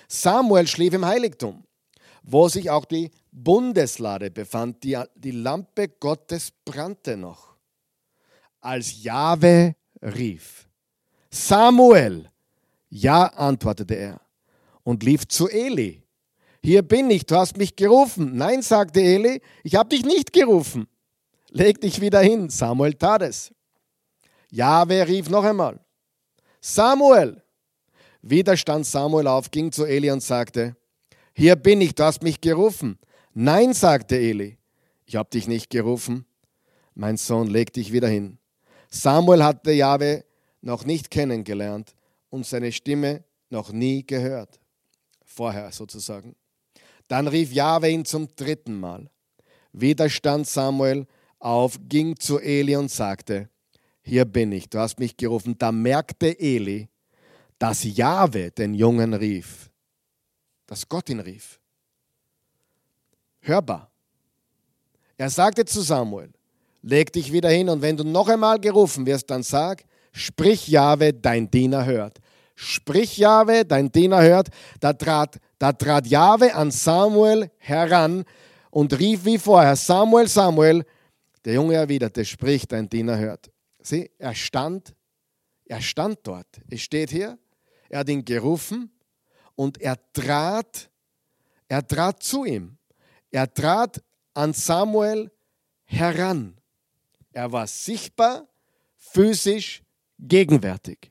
Samuel 0.08 0.66
schlief 0.66 0.94
im 0.94 1.04
Heiligtum, 1.04 1.65
wo 2.26 2.48
sich 2.48 2.70
auch 2.70 2.84
die 2.84 3.10
Bundeslade 3.30 4.30
befand, 4.30 4.82
die, 4.82 4.98
die 5.14 5.30
Lampe 5.30 5.88
Gottes 5.88 6.50
brannte 6.64 7.16
noch. 7.16 7.56
Als 8.60 9.02
Jahwe 9.02 9.76
rief, 10.02 10.68
Samuel, 11.30 12.28
ja, 12.88 13.26
antwortete 13.26 13.94
er 13.94 14.20
und 14.82 15.02
lief 15.02 15.28
zu 15.28 15.48
Eli. 15.48 16.02
Hier 16.62 16.82
bin 16.82 17.10
ich, 17.10 17.26
du 17.26 17.36
hast 17.36 17.56
mich 17.56 17.76
gerufen. 17.76 18.36
Nein, 18.36 18.60
sagte 18.60 19.00
Eli, 19.00 19.40
ich 19.62 19.76
habe 19.76 19.88
dich 19.88 20.04
nicht 20.04 20.32
gerufen. 20.32 20.88
Leg 21.50 21.80
dich 21.80 22.00
wieder 22.00 22.20
hin. 22.20 22.50
Samuel 22.50 22.94
tat 22.94 23.22
es. 23.22 23.52
Jahwe 24.50 25.06
rief 25.06 25.28
noch 25.28 25.44
einmal. 25.44 25.78
Samuel! 26.60 27.42
Wieder 28.22 28.56
stand 28.56 28.84
Samuel 28.84 29.28
auf, 29.28 29.52
ging 29.52 29.70
zu 29.70 29.84
Eli 29.84 30.10
und 30.10 30.22
sagte, 30.22 30.76
hier 31.38 31.54
bin 31.54 31.82
ich, 31.82 31.94
du 31.94 32.02
hast 32.02 32.22
mich 32.22 32.40
gerufen. 32.40 32.98
Nein, 33.34 33.74
sagte 33.74 34.16
Eli, 34.16 34.56
ich 35.04 35.16
habe 35.16 35.28
dich 35.28 35.46
nicht 35.46 35.68
gerufen. 35.68 36.24
Mein 36.94 37.18
Sohn, 37.18 37.48
leg 37.48 37.74
dich 37.74 37.92
wieder 37.92 38.08
hin. 38.08 38.38
Samuel 38.88 39.44
hatte 39.44 39.70
Jahwe 39.72 40.24
noch 40.62 40.86
nicht 40.86 41.10
kennengelernt 41.10 41.94
und 42.30 42.46
seine 42.46 42.72
Stimme 42.72 43.22
noch 43.50 43.70
nie 43.70 44.06
gehört. 44.06 44.58
Vorher 45.26 45.70
sozusagen. 45.72 46.34
Dann 47.06 47.28
rief 47.28 47.52
Jahwe 47.52 47.90
ihn 47.90 48.06
zum 48.06 48.28
dritten 48.34 48.80
Mal. 48.80 49.10
Wieder 49.72 50.08
stand 50.08 50.46
Samuel 50.46 51.06
auf, 51.38 51.78
ging 51.86 52.18
zu 52.18 52.38
Eli 52.38 52.76
und 52.76 52.90
sagte, 52.90 53.50
hier 54.00 54.24
bin 54.24 54.52
ich, 54.52 54.70
du 54.70 54.78
hast 54.78 54.98
mich 54.98 55.18
gerufen. 55.18 55.54
Da 55.58 55.70
merkte 55.70 56.40
Eli, 56.40 56.88
dass 57.58 57.84
Jahwe 57.84 58.52
den 58.52 58.72
Jungen 58.72 59.12
rief, 59.12 59.65
dass 60.66 60.88
Gott 60.88 61.08
ihn 61.08 61.20
rief. 61.20 61.60
Hörbar. 63.40 63.90
Er 65.16 65.30
sagte 65.30 65.64
zu 65.64 65.80
Samuel, 65.80 66.32
leg 66.82 67.12
dich 67.12 67.32
wieder 67.32 67.48
hin 67.48 67.68
und 67.68 67.82
wenn 67.82 67.96
du 67.96 68.04
noch 68.04 68.28
einmal 68.28 68.58
gerufen 68.58 69.06
wirst, 69.06 69.30
dann 69.30 69.42
sag, 69.42 69.84
sprich 70.12 70.68
Jahwe, 70.68 71.14
dein 71.14 71.50
Diener 71.50 71.84
hört. 71.86 72.18
Sprich 72.54 73.18
Jahwe, 73.18 73.64
dein 73.64 73.92
Diener 73.92 74.22
hört. 74.22 74.48
Da 74.80 74.92
trat, 74.92 75.38
da 75.58 75.72
trat 75.72 76.06
Jahwe 76.06 76.54
an 76.54 76.70
Samuel 76.70 77.50
heran 77.58 78.24
und 78.70 78.98
rief 78.98 79.24
wie 79.24 79.38
vorher, 79.38 79.76
Samuel, 79.76 80.28
Samuel. 80.28 80.84
Der 81.44 81.54
Junge 81.54 81.74
erwiderte, 81.74 82.24
sprich, 82.24 82.66
dein 82.66 82.88
Diener 82.88 83.18
hört. 83.18 83.50
Sieh, 83.80 84.10
er 84.18 84.34
stand, 84.34 84.94
er 85.66 85.80
stand 85.80 86.18
dort. 86.24 86.46
Es 86.68 86.80
steht 86.80 87.10
hier, 87.10 87.38
er 87.88 88.00
hat 88.00 88.08
ihn 88.08 88.24
gerufen 88.24 88.90
und 89.56 89.80
er 89.80 89.96
trat, 90.12 90.88
er 91.68 91.86
trat 91.86 92.22
zu 92.22 92.44
ihm. 92.44 92.76
Er 93.30 93.52
trat 93.52 94.02
an 94.34 94.52
Samuel 94.52 95.30
heran. 95.84 96.56
Er 97.32 97.50
war 97.50 97.66
sichtbar, 97.66 98.46
physisch 98.96 99.82
gegenwärtig. 100.18 101.10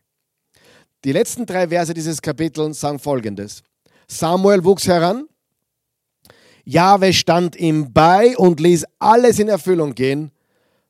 Die 1.04 1.12
letzten 1.12 1.46
drei 1.46 1.68
Verse 1.68 1.94
dieses 1.94 2.22
Kapitels 2.22 2.80
sagen 2.80 3.00
folgendes. 3.00 3.62
Samuel 4.08 4.64
wuchs 4.64 4.88
heran, 4.88 5.28
Jahwe 6.64 7.14
stand 7.14 7.56
ihm 7.56 7.94
bei 7.94 8.36
und 8.38 8.60
ließ 8.60 8.86
alles 8.98 9.38
in 9.38 9.50
Erfüllung 9.50 9.94
gehen, 9.94 10.32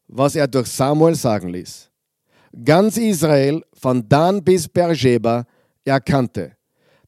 was 0.08 0.36
er 0.36 0.48
durch 0.48 0.68
Samuel 0.68 1.16
sagen 1.16 1.50
ließ. 1.50 1.90
Ganz 2.64 2.96
Israel, 2.96 3.62
von 3.74 4.08
Dan 4.08 4.42
bis 4.42 4.70
Beersheba, 4.70 5.46
erkannte, 5.84 6.55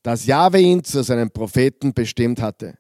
dass 0.08 0.26
Jahwe 0.26 0.62
ihn 0.62 0.82
zu 0.86 1.04
seinem 1.04 1.30
Propheten 1.30 1.94
bestimmt 1.94 2.42
hatte. 2.42 2.78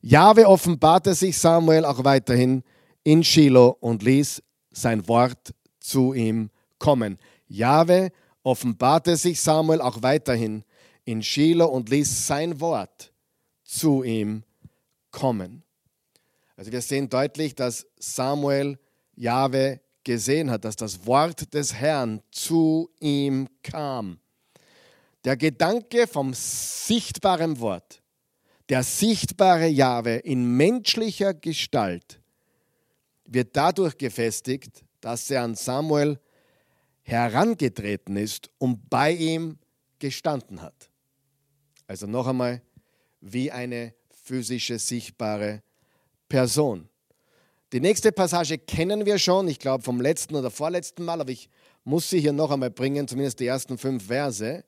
Jahwe 0.00 0.44
offenbarte 0.44 1.14
sich 1.14 1.38
Samuel 1.38 1.84
auch 1.84 2.02
weiterhin 2.02 2.64
in 3.04 3.22
Shiloh 3.22 3.76
und 3.78 4.02
ließ 4.02 4.42
sein 4.72 5.06
Wort 5.06 5.54
zu 5.78 6.14
ihm 6.14 6.50
kommen. 6.80 7.18
Jahwe 7.46 8.10
offenbarte 8.42 9.16
sich 9.16 9.40
Samuel 9.40 9.80
auch 9.80 10.02
weiterhin 10.02 10.64
in 11.04 11.22
Shiloh 11.22 11.68
und 11.68 11.90
ließ 11.90 12.26
sein 12.26 12.60
Wort 12.60 13.12
zu 13.62 14.02
ihm 14.02 14.42
kommen. 15.12 15.62
Also 16.56 16.72
wir 16.72 16.82
sehen 16.82 17.08
deutlich, 17.08 17.54
dass 17.54 17.86
Samuel 18.00 18.80
Jahwe 19.14 19.80
gesehen 20.02 20.50
hat, 20.50 20.64
dass 20.64 20.74
das 20.74 21.06
Wort 21.06 21.54
des 21.54 21.72
Herrn 21.72 22.20
zu 22.32 22.90
ihm 22.98 23.46
kam. 23.62 24.18
Der 25.24 25.36
Gedanke 25.36 26.06
vom 26.06 26.32
sichtbaren 26.34 27.58
Wort, 27.60 28.02
der 28.68 28.82
sichtbare 28.82 29.66
Jahwe 29.66 30.16
in 30.16 30.56
menschlicher 30.56 31.34
Gestalt, 31.34 32.20
wird 33.24 33.56
dadurch 33.56 33.96
gefestigt, 33.98 34.84
dass 35.00 35.30
er 35.30 35.42
an 35.42 35.54
Samuel 35.54 36.18
herangetreten 37.02 38.16
ist 38.16 38.50
und 38.58 38.88
bei 38.90 39.12
ihm 39.12 39.58
gestanden 39.98 40.62
hat. 40.62 40.90
Also 41.86 42.06
noch 42.06 42.26
einmal, 42.26 42.62
wie 43.20 43.50
eine 43.50 43.94
physische, 44.10 44.78
sichtbare 44.78 45.62
Person. 46.28 46.88
Die 47.72 47.80
nächste 47.80 48.12
Passage 48.12 48.58
kennen 48.58 49.04
wir 49.04 49.18
schon, 49.18 49.48
ich 49.48 49.58
glaube 49.58 49.84
vom 49.84 50.00
letzten 50.00 50.36
oder 50.36 50.50
vorletzten 50.50 51.04
Mal, 51.04 51.20
aber 51.20 51.30
ich 51.30 51.48
muss 51.84 52.08
sie 52.08 52.20
hier 52.20 52.32
noch 52.32 52.50
einmal 52.50 52.70
bringen, 52.70 53.08
zumindest 53.08 53.40
die 53.40 53.46
ersten 53.46 53.78
fünf 53.78 54.06
Verse. 54.06 54.64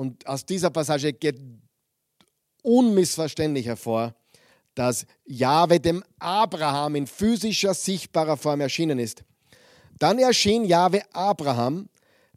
Und 0.00 0.26
aus 0.26 0.46
dieser 0.46 0.70
Passage 0.70 1.12
geht 1.12 1.38
unmissverständlich 2.62 3.66
hervor, 3.66 4.14
dass 4.74 5.04
Jahwe 5.26 5.78
dem 5.78 6.02
Abraham 6.18 6.94
in 6.94 7.06
physischer, 7.06 7.74
sichtbarer 7.74 8.38
Form 8.38 8.62
erschienen 8.62 8.98
ist. 8.98 9.22
Dann 9.98 10.18
erschien 10.18 10.64
Jahwe 10.64 11.02
Abraham 11.12 11.90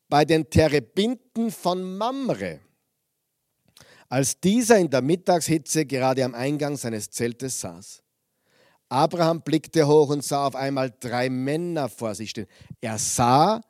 bei 0.09 0.25
den 0.25 0.49
Terebinten 0.49 1.51
von 1.51 1.97
Mamre, 1.97 2.59
als 4.09 4.37
dieser 4.41 4.77
in 4.77 4.89
der 4.89 5.01
Mittagshitze 5.01 5.85
gerade 5.85 6.25
am 6.25 6.35
Eingang 6.35 6.75
seines 6.75 7.11
Zeltes 7.11 7.61
saß. 7.61 8.03
Abraham 8.89 9.41
blickte 9.41 9.87
hoch 9.87 10.09
und 10.09 10.21
sah 10.21 10.47
auf 10.47 10.55
einmal 10.57 10.93
drei 10.99 11.29
Männer 11.29 11.87
vor 11.87 12.13
sich 12.13 12.31
stehen. 12.31 12.47
Er 12.81 12.97
sah 12.97 13.61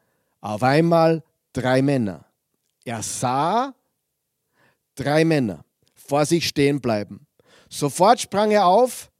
auf 0.41 0.63
einmal 0.63 1.23
drei 1.53 1.83
Männer. 1.83 2.25
Er 2.85 3.03
sah 3.03 3.75
drei 4.95 5.25
Männer 5.25 5.65
vor 5.95 6.25
sich 6.25 6.47
stehen 6.47 6.81
bleiben. 6.81 7.27
Sofort 7.69 8.19
sprang 8.19 8.51
er 8.51 8.65
auf 8.65 9.11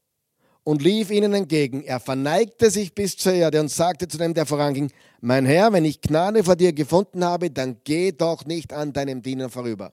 und 0.62 0.82
lief 0.82 1.10
ihnen 1.10 1.34
entgegen. 1.34 1.82
Er 1.82 2.00
verneigte 2.00 2.70
sich 2.70 2.94
bis 2.94 3.16
zur 3.16 3.32
Erde 3.32 3.60
und 3.60 3.68
sagte 3.68 4.08
zu 4.08 4.18
dem, 4.18 4.34
der 4.34 4.46
voranging, 4.46 4.90
mein 5.20 5.46
Herr, 5.46 5.72
wenn 5.72 5.84
ich 5.84 6.00
Gnade 6.00 6.44
vor 6.44 6.56
dir 6.56 6.72
gefunden 6.72 7.24
habe, 7.24 7.50
dann 7.50 7.78
geh 7.84 8.12
doch 8.12 8.44
nicht 8.44 8.72
an 8.72 8.92
deinem 8.92 9.22
Diener 9.22 9.48
vorüber. 9.48 9.92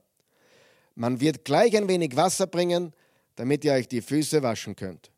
Man 0.96 1.20
wird 1.20 1.46
gleich 1.46 1.76
ein 1.76 1.88
wenig 1.88 2.16
Wasser 2.16 2.48
bringen, 2.48 2.94
damit 3.36 3.64
ihr 3.66 3.74
euch 3.74 3.88
die 3.88 4.02
Füße 4.02 4.44
waschen 4.44 4.76
könnt. 4.76 5.12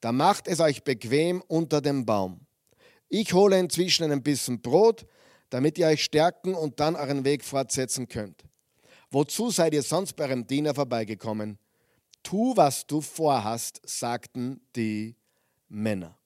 Da 0.00 0.12
macht 0.12 0.48
es 0.48 0.60
euch 0.60 0.84
bequem 0.84 1.42
unter 1.46 1.80
dem 1.80 2.06
Baum. 2.06 2.40
Ich 3.08 3.32
hole 3.32 3.58
inzwischen 3.58 4.04
einen 4.04 4.22
Bissen 4.22 4.62
Brot, 4.62 5.06
damit 5.50 5.78
ihr 5.78 5.88
euch 5.88 6.04
stärken 6.04 6.54
und 6.54 6.78
dann 6.80 6.94
euren 6.94 7.24
Weg 7.24 7.44
fortsetzen 7.44 8.08
könnt. 8.08 8.44
Wozu 9.10 9.50
seid 9.50 9.74
ihr 9.74 9.82
sonst 9.82 10.14
bei 10.14 10.24
eurem 10.24 10.46
Diener 10.46 10.74
vorbeigekommen? 10.74 11.58
Tu, 12.22 12.56
was 12.56 12.86
du 12.86 13.00
vorhast, 13.00 13.80
sagten 13.84 14.60
die 14.76 15.16
Männer. 15.68 16.16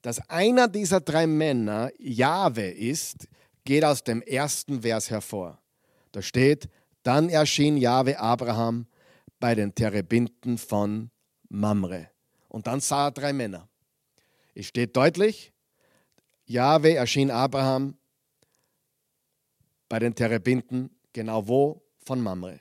Dass 0.00 0.18
einer 0.28 0.68
dieser 0.68 1.00
drei 1.00 1.26
Männer 1.26 1.90
Jahwe 1.98 2.70
ist, 2.70 3.28
geht 3.64 3.84
aus 3.84 4.02
dem 4.02 4.22
ersten 4.22 4.82
Vers 4.82 5.10
hervor. 5.10 5.60
Da 6.12 6.22
steht, 6.22 6.68
dann 7.02 7.28
erschien 7.28 7.76
Jahwe 7.76 8.18
Abraham 8.18 8.86
bei 9.38 9.54
den 9.54 9.74
Terebinten 9.74 10.58
von 10.58 11.10
Mamre. 11.48 12.10
Und 12.48 12.66
dann 12.66 12.80
sah 12.80 13.06
er 13.06 13.10
drei 13.12 13.32
Männer. 13.32 13.68
Es 14.54 14.66
steht 14.66 14.96
deutlich, 14.96 15.52
Jahwe 16.44 16.94
erschien 16.94 17.30
Abraham 17.30 17.96
bei 19.88 19.98
den 19.98 20.14
Terebinten, 20.14 20.90
genau 21.12 21.46
wo? 21.46 21.82
Von 22.04 22.20
Mamre. 22.20 22.60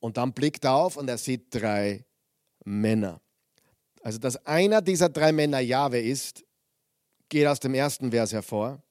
Und 0.00 0.16
dann 0.16 0.32
blickt 0.32 0.64
er 0.64 0.74
auf 0.74 0.96
und 0.96 1.08
er 1.08 1.18
sieht 1.18 1.54
drei 1.54 2.04
Männer. 2.64 3.20
Also, 4.02 4.18
dass 4.18 4.36
einer 4.46 4.82
dieser 4.82 5.08
drei 5.08 5.32
Männer 5.32 5.60
Jahwe 5.60 6.00
ist, 6.00 6.44
geht 7.28 7.46
aus 7.46 7.60
dem 7.60 7.74
ersten 7.74 8.10
Vers 8.10 8.32
hervor. 8.32 8.82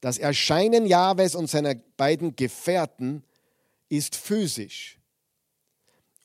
Das 0.00 0.18
Erscheinen 0.18 0.86
Jahwes 0.86 1.34
und 1.34 1.48
seiner 1.50 1.74
beiden 1.74 2.34
Gefährten 2.36 3.24
ist 3.88 4.14
physisch 4.14 4.98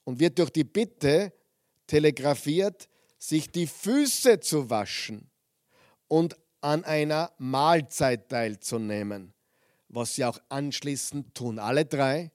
und 0.03 0.19
wird 0.19 0.37
durch 0.39 0.51
die 0.51 0.63
Bitte 0.63 1.33
telegrafiert, 1.87 2.87
sich 3.17 3.49
die 3.51 3.67
Füße 3.67 4.39
zu 4.39 4.69
waschen 4.69 5.29
und 6.07 6.37
an 6.61 6.83
einer 6.83 7.31
Mahlzeit 7.37 8.29
teilzunehmen, 8.29 9.32
was 9.93 10.15
sie 10.15 10.25
auch 10.25 10.39
anschließend 10.49 11.35
tun. 11.35 11.59
Alle 11.59 11.85
drei 11.85 12.31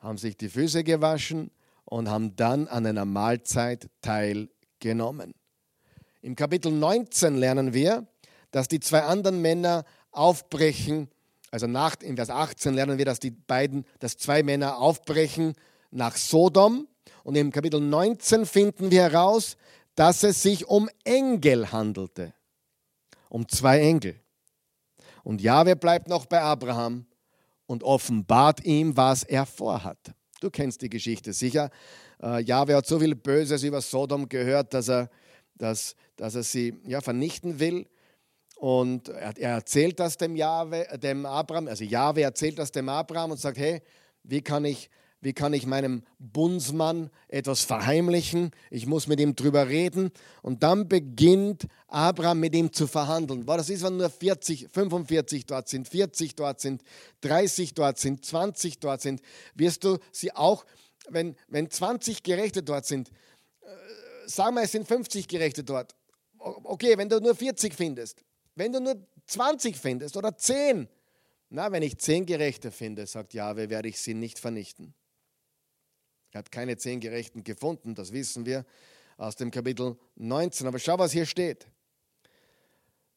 haben 0.00 0.18
sich 0.18 0.36
die 0.36 0.48
Füße 0.48 0.84
gewaschen 0.84 1.50
und 1.84 2.10
haben 2.10 2.34
dann 2.36 2.68
an 2.68 2.86
einer 2.86 3.04
Mahlzeit 3.04 3.88
teilgenommen. 4.02 5.34
Im 6.22 6.34
Kapitel 6.34 6.72
19 6.72 7.36
lernen 7.36 7.72
wir, 7.72 8.06
dass 8.50 8.68
die 8.68 8.80
zwei 8.80 9.02
anderen 9.02 9.40
Männer 9.40 9.84
aufbrechen, 10.10 11.08
also 11.52 11.66
nach, 11.66 11.96
in 12.00 12.16
Vers 12.16 12.30
18 12.30 12.74
lernen 12.74 12.98
wir, 12.98 13.04
dass 13.04 13.20
die 13.20 13.30
beiden, 13.30 13.86
dass 14.00 14.16
zwei 14.16 14.42
Männer 14.42 14.78
aufbrechen 14.78 15.54
nach 15.90 16.16
Sodom. 16.16 16.88
Und 17.22 17.36
im 17.36 17.52
Kapitel 17.52 17.80
19 17.80 18.44
finden 18.44 18.90
wir 18.90 19.02
heraus, 19.02 19.56
dass 19.94 20.22
es 20.24 20.42
sich 20.42 20.66
um 20.66 20.90
Engel 21.04 21.70
handelte. 21.70 22.34
Um 23.28 23.48
zwei 23.48 23.80
Engel. 23.80 24.20
Und 25.26 25.42
Jahwe 25.42 25.74
bleibt 25.74 26.06
noch 26.06 26.26
bei 26.26 26.40
Abraham 26.40 27.04
und 27.66 27.82
offenbart 27.82 28.64
ihm, 28.64 28.96
was 28.96 29.24
er 29.24 29.44
vorhat. 29.44 29.98
Du 30.40 30.50
kennst 30.50 30.82
die 30.82 30.88
Geschichte 30.88 31.32
sicher. 31.32 31.70
Äh, 32.22 32.42
Jahwe 32.42 32.76
hat 32.76 32.86
so 32.86 33.00
viel 33.00 33.16
Böses 33.16 33.64
über 33.64 33.80
Sodom 33.80 34.28
gehört, 34.28 34.72
dass 34.72 34.88
er, 34.88 35.10
dass, 35.56 35.96
dass 36.14 36.36
er 36.36 36.44
sie 36.44 36.80
ja, 36.84 37.00
vernichten 37.00 37.58
will. 37.58 37.88
Und 38.54 39.08
er, 39.08 39.36
er 39.36 39.50
erzählt 39.54 39.98
das 39.98 40.16
dem, 40.16 40.36
Jahwe, 40.36 40.86
dem 41.02 41.26
Abraham, 41.26 41.66
also 41.66 41.82
Jahwe 41.82 42.22
erzählt 42.22 42.60
das 42.60 42.70
dem 42.70 42.88
Abraham 42.88 43.32
und 43.32 43.40
sagt, 43.40 43.58
hey, 43.58 43.82
wie 44.22 44.42
kann 44.42 44.64
ich, 44.64 44.88
wie 45.20 45.32
kann 45.32 45.54
ich 45.54 45.66
meinem 45.66 46.02
Bundsmann 46.18 47.10
etwas 47.28 47.62
verheimlichen? 47.62 48.50
Ich 48.70 48.86
muss 48.86 49.06
mit 49.06 49.18
ihm 49.18 49.34
drüber 49.34 49.68
reden. 49.68 50.10
Und 50.42 50.62
dann 50.62 50.88
beginnt 50.88 51.66
Abraham 51.88 52.40
mit 52.40 52.54
ihm 52.54 52.72
zu 52.72 52.86
verhandeln. 52.86 53.46
Boah, 53.46 53.56
das 53.56 53.70
ist, 53.70 53.82
wenn 53.82 53.96
nur 53.96 54.10
40, 54.10 54.68
45 54.70 55.46
dort 55.46 55.68
sind, 55.68 55.88
40 55.88 56.36
dort 56.36 56.60
sind, 56.60 56.82
30 57.22 57.74
dort 57.74 57.98
sind, 57.98 58.24
20 58.24 58.78
dort 58.78 59.00
sind, 59.00 59.22
wirst 59.54 59.84
du 59.84 59.98
sie 60.12 60.34
auch, 60.34 60.64
wenn, 61.08 61.34
wenn 61.48 61.70
20 61.70 62.22
Gerechte 62.22 62.62
dort 62.62 62.84
sind, 62.84 63.08
äh, 63.08 64.28
sagen 64.28 64.54
wir, 64.56 64.62
es 64.62 64.72
sind 64.72 64.86
50 64.86 65.28
Gerechte 65.28 65.64
dort. 65.64 65.96
Okay, 66.38 66.96
wenn 66.98 67.08
du 67.08 67.18
nur 67.20 67.34
40 67.34 67.74
findest, 67.74 68.22
wenn 68.54 68.72
du 68.72 68.80
nur 68.80 68.96
20 69.26 69.76
findest 69.76 70.16
oder 70.16 70.36
10, 70.36 70.88
na, 71.48 71.72
wenn 71.72 71.82
ich 71.82 71.98
10 71.98 72.26
Gerechte 72.26 72.70
finde, 72.70 73.06
sagt 73.06 73.34
Jahwe, 73.34 73.70
werde 73.70 73.88
ich 73.88 73.98
sie 73.98 74.14
nicht 74.14 74.38
vernichten. 74.38 74.94
Er 76.36 76.40
hat 76.40 76.52
keine 76.52 76.76
zehn 76.76 77.00
Gerechten 77.00 77.44
gefunden, 77.44 77.94
das 77.94 78.12
wissen 78.12 78.44
wir 78.44 78.66
aus 79.16 79.36
dem 79.36 79.50
Kapitel 79.50 79.96
19. 80.16 80.66
Aber 80.66 80.78
schau, 80.78 80.98
was 80.98 81.12
hier 81.12 81.24
steht. 81.24 81.66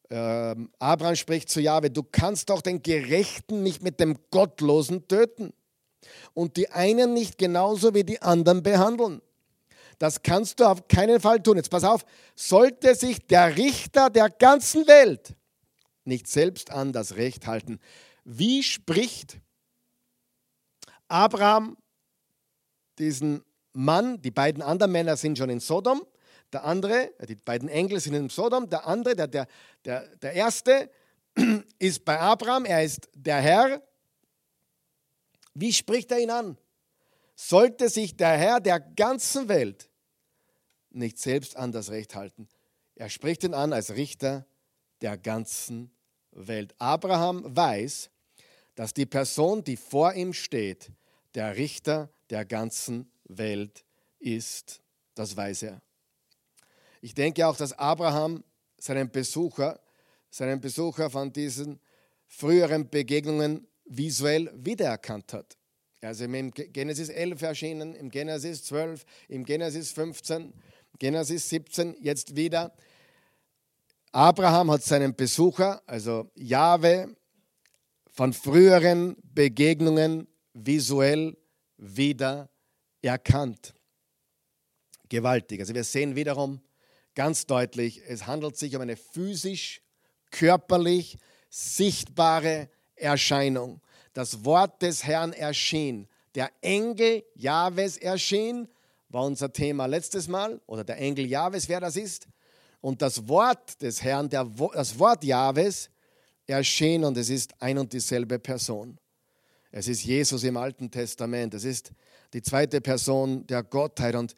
Ähm, 0.08 0.70
Abraham 0.78 1.16
spricht 1.16 1.50
zu 1.50 1.60
Jahwe, 1.60 1.90
du 1.90 2.02
kannst 2.02 2.48
doch 2.48 2.62
den 2.62 2.82
Gerechten 2.82 3.62
nicht 3.62 3.82
mit 3.82 4.00
dem 4.00 4.16
Gottlosen 4.30 5.06
töten 5.06 5.52
und 6.32 6.56
die 6.56 6.70
einen 6.70 7.12
nicht 7.12 7.36
genauso 7.36 7.92
wie 7.92 8.04
die 8.04 8.22
anderen 8.22 8.62
behandeln. 8.62 9.20
Das 9.98 10.22
kannst 10.22 10.58
du 10.58 10.64
auf 10.64 10.88
keinen 10.88 11.20
Fall 11.20 11.42
tun. 11.42 11.58
Jetzt 11.58 11.70
pass 11.70 11.84
auf, 11.84 12.06
sollte 12.34 12.94
sich 12.94 13.26
der 13.26 13.54
Richter 13.58 14.08
der 14.08 14.30
ganzen 14.30 14.86
Welt 14.86 15.36
nicht 16.04 16.26
selbst 16.26 16.70
an 16.70 16.94
das 16.94 17.16
Recht 17.16 17.46
halten, 17.46 17.80
wie 18.24 18.62
spricht 18.62 19.42
Abraham 21.06 21.76
diesen 23.00 23.42
Mann, 23.72 24.20
die 24.22 24.30
beiden 24.30 24.62
anderen 24.62 24.92
Männer 24.92 25.16
sind 25.16 25.38
schon 25.38 25.50
in 25.50 25.60
Sodom, 25.60 26.06
der 26.52 26.64
andere, 26.64 27.12
die 27.28 27.36
beiden 27.36 27.68
Engel 27.68 28.00
sind 28.00 28.14
in 28.14 28.28
Sodom, 28.28 28.68
der 28.68 28.86
andere, 28.86 29.14
der, 29.14 29.28
der, 29.28 29.46
der, 29.84 30.16
der 30.16 30.32
erste 30.32 30.90
ist 31.78 32.04
bei 32.04 32.18
Abraham, 32.18 32.64
er 32.64 32.84
ist 32.84 33.08
der 33.14 33.40
Herr. 33.40 33.82
Wie 35.54 35.72
spricht 35.72 36.10
er 36.10 36.18
ihn 36.18 36.30
an? 36.30 36.58
Sollte 37.36 37.88
sich 37.88 38.16
der 38.16 38.36
Herr 38.36 38.60
der 38.60 38.80
ganzen 38.80 39.48
Welt 39.48 39.88
nicht 40.90 41.18
selbst 41.18 41.56
an 41.56 41.72
das 41.72 41.90
Recht 41.90 42.14
halten? 42.14 42.48
Er 42.96 43.08
spricht 43.08 43.44
ihn 43.44 43.54
an 43.54 43.72
als 43.72 43.94
Richter 43.94 44.44
der 45.00 45.16
ganzen 45.16 45.90
Welt. 46.32 46.74
Abraham 46.78 47.44
weiß, 47.56 48.10
dass 48.74 48.92
die 48.92 49.06
Person, 49.06 49.64
die 49.64 49.76
vor 49.76 50.12
ihm 50.14 50.32
steht, 50.32 50.90
der 51.34 51.56
Richter 51.56 52.10
der 52.30 52.44
ganzen 52.44 53.10
Welt 53.24 53.84
ist. 54.18 54.80
Das 55.14 55.36
weiß 55.36 55.64
er. 55.64 55.82
Ich 57.00 57.14
denke 57.14 57.46
auch, 57.46 57.56
dass 57.56 57.72
Abraham 57.78 58.44
seinen 58.78 59.10
Besucher, 59.10 59.80
seinen 60.30 60.60
Besucher 60.60 61.10
von 61.10 61.32
diesen 61.32 61.80
früheren 62.26 62.88
Begegnungen 62.88 63.66
visuell 63.84 64.50
wiedererkannt 64.54 65.32
hat. 65.32 65.56
Also 66.02 66.24
im 66.24 66.50
Genesis 66.52 67.08
11 67.10 67.42
erschienen, 67.42 67.94
im 67.94 68.10
Genesis 68.10 68.64
12, 68.64 69.04
im 69.28 69.44
Genesis 69.44 69.92
15, 69.92 70.54
Genesis 70.98 71.48
17, 71.48 71.96
jetzt 72.00 72.36
wieder. 72.36 72.74
Abraham 74.12 74.70
hat 74.70 74.82
seinen 74.82 75.14
Besucher, 75.14 75.82
also 75.86 76.30
Jahwe, 76.34 77.14
von 78.12 78.32
früheren 78.32 79.16
Begegnungen 79.22 80.26
visuell 80.52 81.36
wieder 81.80 82.50
erkannt. 83.02 83.74
Gewaltig. 85.08 85.60
Also 85.60 85.74
wir 85.74 85.84
sehen 85.84 86.14
wiederum 86.14 86.60
ganz 87.14 87.46
deutlich, 87.46 88.02
es 88.06 88.26
handelt 88.26 88.56
sich 88.56 88.76
um 88.76 88.82
eine 88.82 88.96
physisch, 88.96 89.82
körperlich 90.30 91.18
sichtbare 91.48 92.68
Erscheinung. 92.94 93.80
Das 94.12 94.44
Wort 94.44 94.82
des 94.82 95.04
Herrn 95.04 95.32
erschien. 95.32 96.06
Der 96.34 96.50
Engel 96.60 97.24
Jahwes 97.34 97.96
erschien, 97.96 98.68
war 99.08 99.24
unser 99.24 99.52
Thema 99.52 99.86
letztes 99.86 100.28
Mal, 100.28 100.60
oder 100.66 100.84
der 100.84 100.98
Engel 100.98 101.26
Jahwes, 101.26 101.68
wer 101.68 101.80
das 101.80 101.96
ist. 101.96 102.28
Und 102.80 103.02
das 103.02 103.26
Wort 103.26 103.82
des 103.82 104.02
Herrn, 104.02 104.28
der, 104.28 104.44
das 104.72 104.96
Wort 104.98 105.24
Jahwes 105.24 105.90
erschien 106.46 107.04
und 107.04 107.16
es 107.16 107.28
ist 107.28 107.60
ein 107.60 107.78
und 107.78 107.92
dieselbe 107.92 108.38
Person. 108.38 108.98
Es 109.72 109.86
ist 109.86 110.04
Jesus 110.04 110.42
im 110.44 110.56
Alten 110.56 110.90
Testament. 110.90 111.54
Es 111.54 111.64
ist 111.64 111.92
die 112.32 112.42
zweite 112.42 112.80
Person 112.80 113.46
der 113.46 113.62
Gottheit. 113.62 114.14
Und 114.14 114.34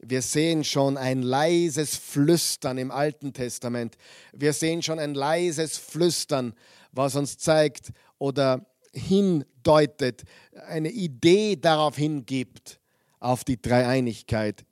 wir 0.00 0.22
sehen 0.22 0.64
schon 0.64 0.96
ein 0.96 1.22
leises 1.22 1.96
Flüstern 1.96 2.78
im 2.78 2.90
Alten 2.90 3.32
Testament. 3.32 3.96
Wir 4.32 4.52
sehen 4.52 4.82
schon 4.82 4.98
ein 4.98 5.14
leises 5.14 5.78
Flüstern, 5.78 6.54
was 6.90 7.14
uns 7.14 7.38
zeigt 7.38 7.92
oder 8.18 8.66
hindeutet, 8.92 10.24
eine 10.66 10.90
Idee 10.90 11.56
darauf 11.56 11.96
hingibt, 11.96 12.80
auf 13.20 13.44
die 13.44 13.60
Dreieinigkeit, 13.60 14.64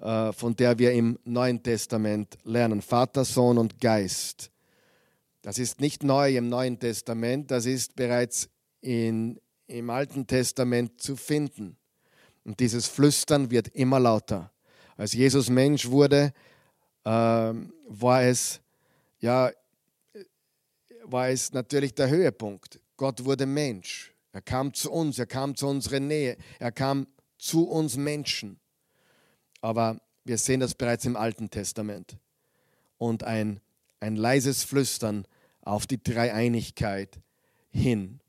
äh, 0.00 0.32
von 0.32 0.56
der 0.56 0.78
wir 0.78 0.92
im 0.92 1.18
Neuen 1.24 1.62
Testament 1.62 2.36
lernen. 2.44 2.82
Vater, 2.82 3.24
Sohn 3.24 3.58
und 3.58 3.80
Geist. 3.80 4.50
Das 5.42 5.58
ist 5.58 5.80
nicht 5.80 6.02
neu 6.02 6.36
im 6.36 6.48
Neuen 6.48 6.78
Testament, 6.78 7.50
das 7.50 7.66
ist 7.66 7.96
bereits 7.96 8.48
in, 8.80 9.40
im 9.72 9.90
Alten 9.90 10.26
Testament 10.26 11.00
zu 11.00 11.16
finden. 11.16 11.76
Und 12.44 12.60
dieses 12.60 12.86
Flüstern 12.86 13.50
wird 13.50 13.68
immer 13.68 14.00
lauter. 14.00 14.52
Als 14.96 15.14
Jesus 15.14 15.48
Mensch 15.48 15.88
wurde, 15.88 16.32
äh, 17.04 17.10
war, 17.10 18.22
es, 18.22 18.60
ja, 19.20 19.50
war 21.04 21.28
es 21.28 21.52
natürlich 21.52 21.94
der 21.94 22.08
Höhepunkt. 22.08 22.80
Gott 22.96 23.24
wurde 23.24 23.46
Mensch. 23.46 24.12
Er 24.32 24.42
kam 24.42 24.72
zu 24.72 24.90
uns, 24.90 25.18
er 25.18 25.26
kam 25.26 25.54
zu 25.54 25.66
unserer 25.66 26.00
Nähe, 26.00 26.36
er 26.58 26.72
kam 26.72 27.06
zu 27.38 27.68
uns 27.68 27.96
Menschen. 27.96 28.58
Aber 29.60 30.00
wir 30.24 30.38
sehen 30.38 30.60
das 30.60 30.74
bereits 30.74 31.04
im 31.04 31.16
Alten 31.16 31.50
Testament. 31.50 32.16
Und 32.98 33.24
ein, 33.24 33.60
ein 34.00 34.16
leises 34.16 34.64
Flüstern 34.64 35.26
auf 35.62 35.86
die 35.86 36.02
Dreieinigkeit 36.02 37.20
hin. 37.70 38.21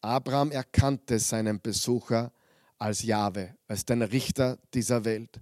Abraham 0.00 0.52
erkannte 0.52 1.18
seinen 1.18 1.60
Besucher 1.60 2.32
als 2.78 3.02
Jahwe, 3.02 3.54
als 3.66 3.84
den 3.84 4.02
Richter 4.02 4.58
dieser 4.72 5.04
Welt. 5.04 5.40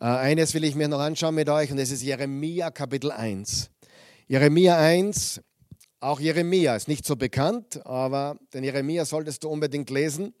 Äh, 0.00 0.04
eines 0.04 0.54
will 0.54 0.64
ich 0.64 0.74
mir 0.74 0.88
noch 0.88 1.00
anschauen 1.00 1.34
mit 1.34 1.48
euch 1.48 1.70
und 1.70 1.76
das 1.76 1.90
ist 1.90 2.02
Jeremia 2.02 2.70
Kapitel 2.70 3.12
1. 3.12 3.70
Jeremia 4.26 4.76
1, 4.76 5.40
auch 6.00 6.20
Jeremia 6.20 6.76
ist 6.76 6.86
nicht 6.86 7.04
so 7.04 7.16
bekannt, 7.16 7.84
aber 7.86 8.38
den 8.54 8.62
Jeremia 8.62 9.04
solltest 9.04 9.42
du 9.44 9.48
unbedingt 9.48 9.90
lesen. 9.90 10.34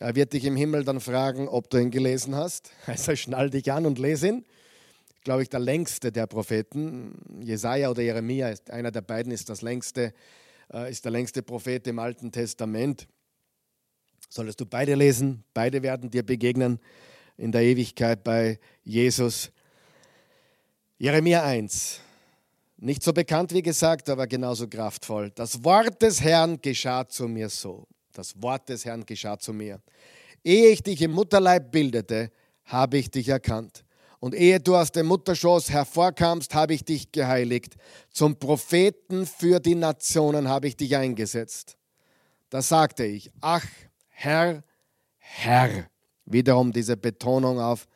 Er 0.00 0.16
wird 0.16 0.32
dich 0.32 0.44
im 0.44 0.56
Himmel 0.56 0.84
dann 0.84 1.00
fragen, 1.00 1.46
ob 1.46 1.70
du 1.70 1.78
ihn 1.78 1.90
gelesen 1.90 2.34
hast. 2.34 2.70
Also 2.86 3.14
schnall 3.14 3.50
dich 3.50 3.70
an 3.70 3.86
und 3.86 3.98
lese 3.98 4.28
ihn. 4.28 4.44
Glaube 5.22 5.42
ich, 5.42 5.48
der 5.48 5.60
längste 5.60 6.10
der 6.10 6.26
Propheten. 6.26 7.40
Jesaja 7.40 7.90
oder 7.90 8.02
Jeremia, 8.02 8.54
einer 8.68 8.90
der 8.90 9.00
beiden 9.00 9.32
ist 9.32 9.48
das 9.48 9.62
längste, 9.62 10.12
ist 10.88 11.04
der 11.04 11.12
längste 11.12 11.42
Prophet 11.42 11.86
im 11.86 11.98
Alten 11.98 12.32
Testament. 12.32 13.06
Solltest 14.28 14.60
du 14.60 14.66
beide 14.66 14.94
lesen, 14.94 15.44
beide 15.54 15.82
werden 15.82 16.10
dir 16.10 16.24
begegnen 16.24 16.80
in 17.36 17.52
der 17.52 17.62
Ewigkeit 17.62 18.24
bei 18.24 18.58
Jesus. 18.82 19.50
Jeremia 20.98 21.44
1. 21.44 22.00
Nicht 22.76 23.02
so 23.02 23.12
bekannt 23.12 23.52
wie 23.52 23.62
gesagt, 23.62 24.08
aber 24.08 24.26
genauso 24.26 24.68
kraftvoll. 24.68 25.30
Das 25.30 25.62
Wort 25.64 26.02
des 26.02 26.20
Herrn 26.20 26.60
geschah 26.60 27.08
zu 27.08 27.28
mir 27.28 27.48
so. 27.48 27.86
Das 28.12 28.40
Wort 28.42 28.68
des 28.68 28.84
Herrn 28.84 29.04
geschah 29.06 29.38
zu 29.38 29.52
mir. 29.52 29.80
Ehe 30.42 30.70
ich 30.70 30.82
dich 30.82 31.00
im 31.02 31.12
Mutterleib 31.12 31.70
bildete, 31.70 32.30
habe 32.64 32.98
ich 32.98 33.10
dich 33.10 33.28
erkannt. 33.28 33.84
Und 34.24 34.34
ehe 34.34 34.58
du 34.58 34.74
aus 34.74 34.90
dem 34.90 35.08
Mutterschoß 35.08 35.68
hervorkamst, 35.68 36.54
habe 36.54 36.72
ich 36.72 36.82
dich 36.82 37.12
geheiligt. 37.12 37.76
Zum 38.10 38.38
Propheten 38.38 39.26
für 39.26 39.60
die 39.60 39.74
Nationen 39.74 40.48
habe 40.48 40.66
ich 40.66 40.78
dich 40.78 40.96
eingesetzt. 40.96 41.76
Da 42.48 42.62
sagte 42.62 43.04
ich, 43.04 43.30
ach 43.42 43.66
Herr, 44.08 44.64
Herr. 45.18 45.90
Wiederum 46.24 46.72
diese 46.72 46.96
Betonung 46.96 47.60
auf 47.60 47.86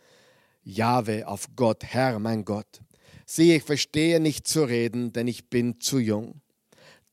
Jahwe, 0.65 1.27
auf 1.27 1.49
Gott, 1.57 1.83
Herr, 1.83 2.19
mein 2.19 2.45
Gott. 2.45 2.83
Sieh, 3.25 3.57
ich 3.57 3.63
verstehe 3.63 4.21
nicht 4.21 4.47
zu 4.47 4.65
reden, 4.65 5.15
denn 5.15 5.29
ich 5.29 5.49
bin 5.49 5.81
zu 5.81 5.99
jung. 5.99 6.43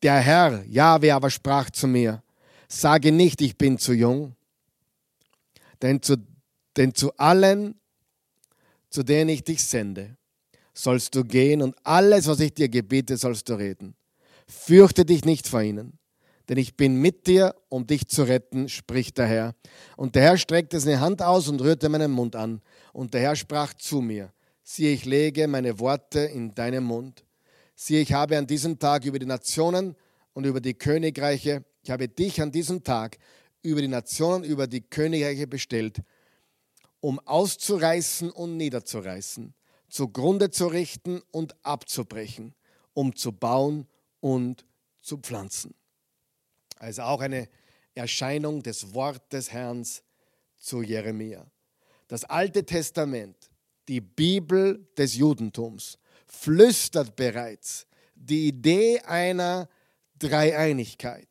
Der 0.04 0.19
Herr, 0.19 0.65
Jahwe, 0.65 1.13
aber 1.13 1.30
sprach 1.30 1.69
zu 1.69 1.88
mir, 1.88 2.21
Sage 2.67 3.13
nicht, 3.13 3.39
ich 3.39 3.58
bin 3.58 3.78
zu 3.78 3.93
jung, 3.93 4.36
denn 5.82 6.01
zu, 6.01 6.17
denn 6.75 6.93
zu 6.93 7.15
allen, 7.15 7.80
zu 8.95 9.03
denen 9.03 9.29
ich 9.29 9.43
dich 9.43 9.63
sende, 9.63 10.17
sollst 10.73 11.15
du 11.15 11.23
gehen 11.23 11.62
und 11.62 11.75
alles, 11.84 12.27
was 12.27 12.39
ich 12.39 12.53
dir 12.53 12.69
gebiete, 12.69 13.17
sollst 13.17 13.47
du 13.49 13.53
reden. 13.53 13.95
Fürchte 14.47 15.05
dich 15.05 15.25
nicht 15.25 15.47
vor 15.47 15.62
ihnen, 15.62 15.99
denn 16.49 16.58
ich 16.58 16.75
bin 16.75 16.95
mit 16.95 17.27
dir, 17.27 17.55
um 17.69 17.86
dich 17.86 18.08
zu 18.08 18.23
retten, 18.23 18.69
spricht 18.69 19.17
der 19.17 19.27
Herr. 19.27 19.55
Und 19.97 20.15
der 20.15 20.23
Herr 20.23 20.38
streckte 20.38 20.79
seine 20.79 20.99
Hand 20.99 21.21
aus 21.21 21.47
und 21.47 21.62
rührte 21.62 21.89
meinen 21.89 22.12
Mund 22.12 22.36
an. 22.36 22.62
Und 22.93 23.13
der 23.13 23.21
Herr 23.21 23.36
sprach 23.36 23.73
zu 23.73 24.01
mir, 24.01 24.31
siehe, 24.63 24.93
ich 24.93 25.05
lege 25.05 25.47
meine 25.47 25.79
Worte 25.79 26.19
in 26.19 26.55
deinen 26.55 26.84
Mund. 26.84 27.23
Siehe, 27.75 28.01
ich 28.01 28.13
habe 28.13 28.38
an 28.38 28.47
diesem 28.47 28.79
Tag 28.79 29.05
über 29.05 29.19
die 29.19 29.25
Nationen 29.25 29.95
und 30.34 30.45
über 30.45 30.62
die 30.62 30.73
Königreiche 30.73 31.63
ich 31.86 31.91
habe 31.91 32.08
dich 32.08 32.41
an 32.41 32.51
diesem 32.51 32.84
Tag 32.84 33.19
über 33.62 33.79
die 33.79 33.88
Nationen, 33.88 34.43
über 34.43 34.65
die 34.65 34.81
Königreiche 34.81 35.45
bestellt, 35.45 36.01
um 37.06 37.20
auszureißen 37.20 38.32
und 38.32 38.58
niederzureißen, 38.58 39.53
zugrunde 39.89 40.49
zu 40.49 40.66
richten 40.66 41.22
und 41.30 41.56
abzubrechen, 41.64 42.56
um 42.95 43.16
zu 43.16 43.32
bauen 43.32 43.88
und 44.22 44.66
zu 45.03 45.20
pflanzen. 45.20 45.76
Also 46.80 47.03
auch 47.03 47.22
eine 47.22 47.47
Erscheinung 47.93 48.64
des 48.64 48.95
Wortes 48.95 49.30
des 49.30 49.51
Herrn 49.51 49.86
zu 50.58 50.82
Jeremia. 50.82 51.45
Das 52.08 52.24
Alte 52.24 52.66
Testament, 52.66 53.51
die 53.88 54.01
Bibel 54.01 54.88
des 54.97 55.14
Judentums, 55.16 55.99
flüstert 56.26 57.16
bereits 57.16 57.86
die 58.16 58.47
Idee 58.47 58.99
einer 59.01 59.70
Dreieinigkeit. 60.18 61.28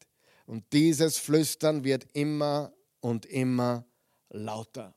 Und 0.47 0.73
dieses 0.73 1.19
Flüstern 1.19 1.83
wird 1.83 2.07
immer 2.13 2.73
und 3.01 3.27
immer 3.27 3.85
lauter. 4.31 4.95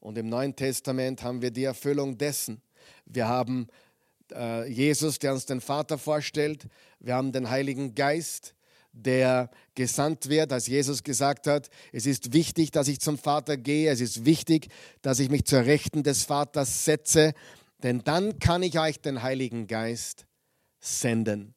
Und 0.00 0.16
im 0.18 0.28
Neuen 0.28 0.56
Testament 0.56 1.22
haben 1.22 1.42
wir 1.42 1.50
die 1.50 1.64
Erfüllung 1.64 2.16
dessen. 2.16 2.62
Wir 3.04 3.28
haben 3.28 3.68
äh, 4.32 4.68
Jesus, 4.70 5.18
der 5.18 5.32
uns 5.32 5.46
den 5.46 5.60
Vater 5.60 5.98
vorstellt. 5.98 6.66
Wir 6.98 7.14
haben 7.14 7.32
den 7.32 7.50
Heiligen 7.50 7.94
Geist, 7.94 8.54
der 8.92 9.50
gesandt 9.74 10.28
wird, 10.28 10.52
als 10.52 10.66
Jesus 10.66 11.02
gesagt 11.04 11.46
hat, 11.46 11.70
es 11.92 12.06
ist 12.06 12.32
wichtig, 12.32 12.70
dass 12.72 12.88
ich 12.88 13.00
zum 13.00 13.18
Vater 13.18 13.56
gehe, 13.56 13.90
es 13.90 14.00
ist 14.00 14.24
wichtig, 14.24 14.68
dass 15.02 15.20
ich 15.20 15.30
mich 15.30 15.44
zur 15.44 15.60
Rechten 15.60 16.02
des 16.02 16.24
Vaters 16.24 16.84
setze, 16.84 17.34
denn 17.82 18.02
dann 18.02 18.38
kann 18.40 18.62
ich 18.62 18.78
euch 18.80 19.00
den 19.00 19.22
Heiligen 19.22 19.66
Geist 19.66 20.26
senden. 20.80 21.54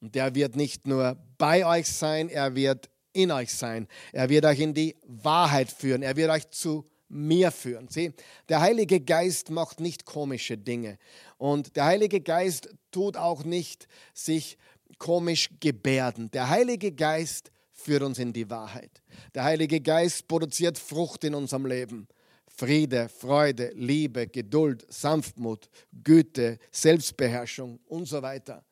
Und 0.00 0.14
der 0.14 0.34
wird 0.34 0.54
nicht 0.54 0.86
nur 0.86 1.16
bei 1.38 1.66
euch 1.66 1.88
sein, 1.88 2.28
er 2.28 2.54
wird 2.54 2.88
in 3.12 3.30
euch 3.30 3.52
sein. 3.52 3.88
Er 4.12 4.28
wird 4.28 4.44
euch 4.44 4.60
in 4.60 4.74
die 4.74 4.94
Wahrheit 5.06 5.72
führen. 5.72 6.02
Er 6.02 6.16
wird 6.16 6.30
euch 6.30 6.50
zu 6.50 6.86
mir 7.08 7.50
führen. 7.50 7.88
Sieh, 7.88 8.12
der 8.48 8.60
Heilige 8.60 9.00
Geist 9.00 9.50
macht 9.50 9.80
nicht 9.80 10.04
komische 10.04 10.58
Dinge. 10.58 10.98
Und 11.38 11.76
der 11.76 11.84
Heilige 11.84 12.20
Geist 12.20 12.68
tut 12.90 13.16
auch 13.16 13.44
nicht 13.44 13.88
sich 14.14 14.58
komisch 14.98 15.50
gebärden. 15.60 16.30
Der 16.32 16.48
Heilige 16.48 16.92
Geist 16.92 17.50
führt 17.72 18.02
uns 18.02 18.18
in 18.18 18.32
die 18.32 18.48
Wahrheit. 18.50 19.02
Der 19.34 19.44
Heilige 19.44 19.80
Geist 19.80 20.26
produziert 20.28 20.78
Frucht 20.78 21.24
in 21.24 21.34
unserem 21.34 21.66
Leben. 21.66 22.08
Friede, 22.48 23.08
Freude, 23.10 23.72
Liebe, 23.74 24.28
Geduld, 24.28 24.86
Sanftmut, 24.88 25.68
Güte, 26.02 26.58
Selbstbeherrschung 26.70 27.80
und 27.86 28.06
so 28.06 28.22
weiter. 28.22 28.64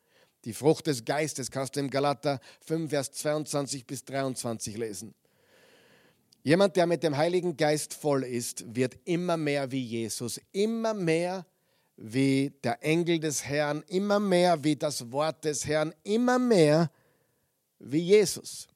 Die 0.44 0.54
Frucht 0.54 0.86
des 0.86 1.04
Geistes 1.04 1.50
kannst 1.50 1.76
du 1.76 1.80
im 1.80 1.90
Galater 1.90 2.40
5, 2.62 2.90
Vers 2.90 3.12
22 3.12 3.86
bis 3.86 4.04
23 4.04 4.76
lesen. 4.76 5.14
Jemand, 6.46 6.76
der 6.76 6.86
mit 6.86 7.02
dem 7.02 7.16
Heiligen 7.16 7.56
Geist 7.56 7.94
voll 7.94 8.22
ist, 8.22 8.76
wird 8.76 8.98
immer 9.06 9.38
mehr 9.38 9.72
wie 9.72 9.82
Jesus, 9.82 10.38
immer 10.52 10.92
mehr 10.92 11.46
wie 11.96 12.52
der 12.62 12.84
Engel 12.84 13.18
des 13.18 13.46
Herrn, 13.46 13.82
immer 13.88 14.20
mehr 14.20 14.62
wie 14.62 14.76
das 14.76 15.10
Wort 15.10 15.42
des 15.46 15.66
Herrn, 15.66 15.94
immer 16.02 16.38
mehr 16.38 16.90
wie 17.78 18.00
Jesus. 18.00 18.68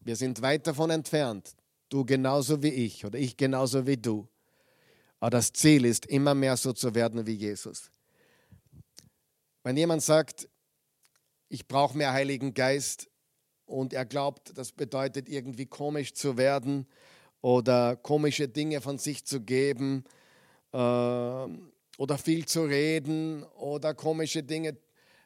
Wir 0.00 0.16
sind 0.16 0.42
weit 0.42 0.66
davon 0.66 0.90
entfernt, 0.90 1.54
du 1.88 2.04
genauso 2.04 2.60
wie 2.60 2.70
ich 2.70 3.04
oder 3.04 3.20
ich 3.20 3.36
genauso 3.36 3.86
wie 3.86 3.96
du. 3.96 4.26
Aber 5.20 5.30
das 5.30 5.52
Ziel 5.52 5.84
ist, 5.84 6.06
immer 6.06 6.34
mehr 6.34 6.56
so 6.56 6.72
zu 6.72 6.92
werden 6.92 7.24
wie 7.24 7.34
Jesus. 7.34 7.92
Wenn 9.62 9.76
jemand 9.76 10.02
sagt, 10.02 10.48
ich 11.48 11.68
brauche 11.68 11.96
mehr 11.96 12.12
Heiligen 12.12 12.52
Geist 12.52 13.08
und 13.64 13.92
er 13.92 14.06
glaubt, 14.06 14.58
das 14.58 14.72
bedeutet 14.72 15.28
irgendwie 15.28 15.66
komisch 15.66 16.14
zu 16.14 16.36
werden 16.36 16.88
oder 17.42 17.96
komische 17.96 18.48
Dinge 18.48 18.80
von 18.80 18.98
sich 18.98 19.24
zu 19.24 19.40
geben 19.40 20.04
äh, 20.72 20.76
oder 20.76 22.18
viel 22.18 22.46
zu 22.46 22.64
reden 22.64 23.42
oder 23.56 23.92
komische 23.94 24.42
Dinge 24.42 24.76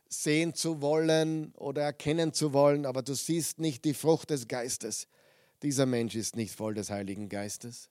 sehen 0.08 0.54
zu 0.54 0.80
wollen 0.82 1.52
oder 1.56 1.82
erkennen 1.82 2.32
zu 2.32 2.52
wollen, 2.52 2.86
aber 2.86 3.02
du 3.02 3.14
siehst 3.14 3.58
nicht 3.58 3.84
die 3.84 3.94
Frucht 3.94 4.30
des 4.30 4.48
Geistes. 4.48 5.06
Dieser 5.62 5.86
Mensch 5.86 6.14
ist 6.14 6.36
nicht 6.36 6.54
voll 6.54 6.74
des 6.74 6.90
Heiligen 6.90 7.28
Geistes. 7.28 7.90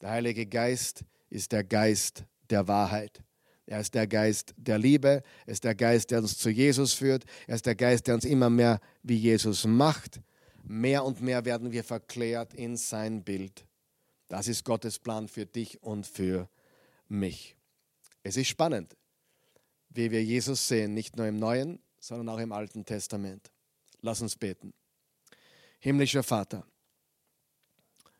Der 0.00 0.10
Heilige 0.10 0.46
Geist 0.46 1.04
ist 1.30 1.52
der 1.52 1.64
Geist 1.64 2.24
der 2.50 2.66
Wahrheit. 2.66 3.22
Er 3.66 3.80
ist 3.80 3.94
der 3.94 4.06
Geist 4.06 4.54
der 4.56 4.78
Liebe, 4.78 5.22
er 5.44 5.52
ist 5.52 5.64
der 5.64 5.74
Geist, 5.74 6.10
der 6.10 6.20
uns 6.20 6.38
zu 6.38 6.48
Jesus 6.48 6.94
führt, 6.94 7.24
er 7.46 7.56
ist 7.56 7.66
der 7.66 7.74
Geist, 7.74 8.06
der 8.06 8.14
uns 8.14 8.24
immer 8.24 8.48
mehr 8.48 8.80
wie 9.02 9.16
Jesus 9.16 9.66
macht 9.66 10.20
mehr 10.64 11.04
und 11.04 11.20
mehr 11.20 11.44
werden 11.44 11.72
wir 11.72 11.84
verklärt 11.84 12.54
in 12.54 12.76
sein 12.76 13.22
Bild. 13.22 13.64
Das 14.28 14.48
ist 14.48 14.64
Gottes 14.64 14.98
Plan 14.98 15.28
für 15.28 15.46
dich 15.46 15.82
und 15.82 16.06
für 16.06 16.48
mich. 17.08 17.56
Es 18.22 18.36
ist 18.36 18.48
spannend, 18.48 18.96
wie 19.88 20.10
wir 20.10 20.22
Jesus 20.22 20.68
sehen, 20.68 20.94
nicht 20.94 21.16
nur 21.16 21.26
im 21.26 21.38
Neuen, 21.38 21.80
sondern 21.98 22.28
auch 22.28 22.38
im 22.38 22.52
Alten 22.52 22.84
Testament. 22.84 23.50
Lass 24.00 24.20
uns 24.20 24.36
beten. 24.36 24.72
Himmlischer 25.80 26.22
Vater, 26.22 26.66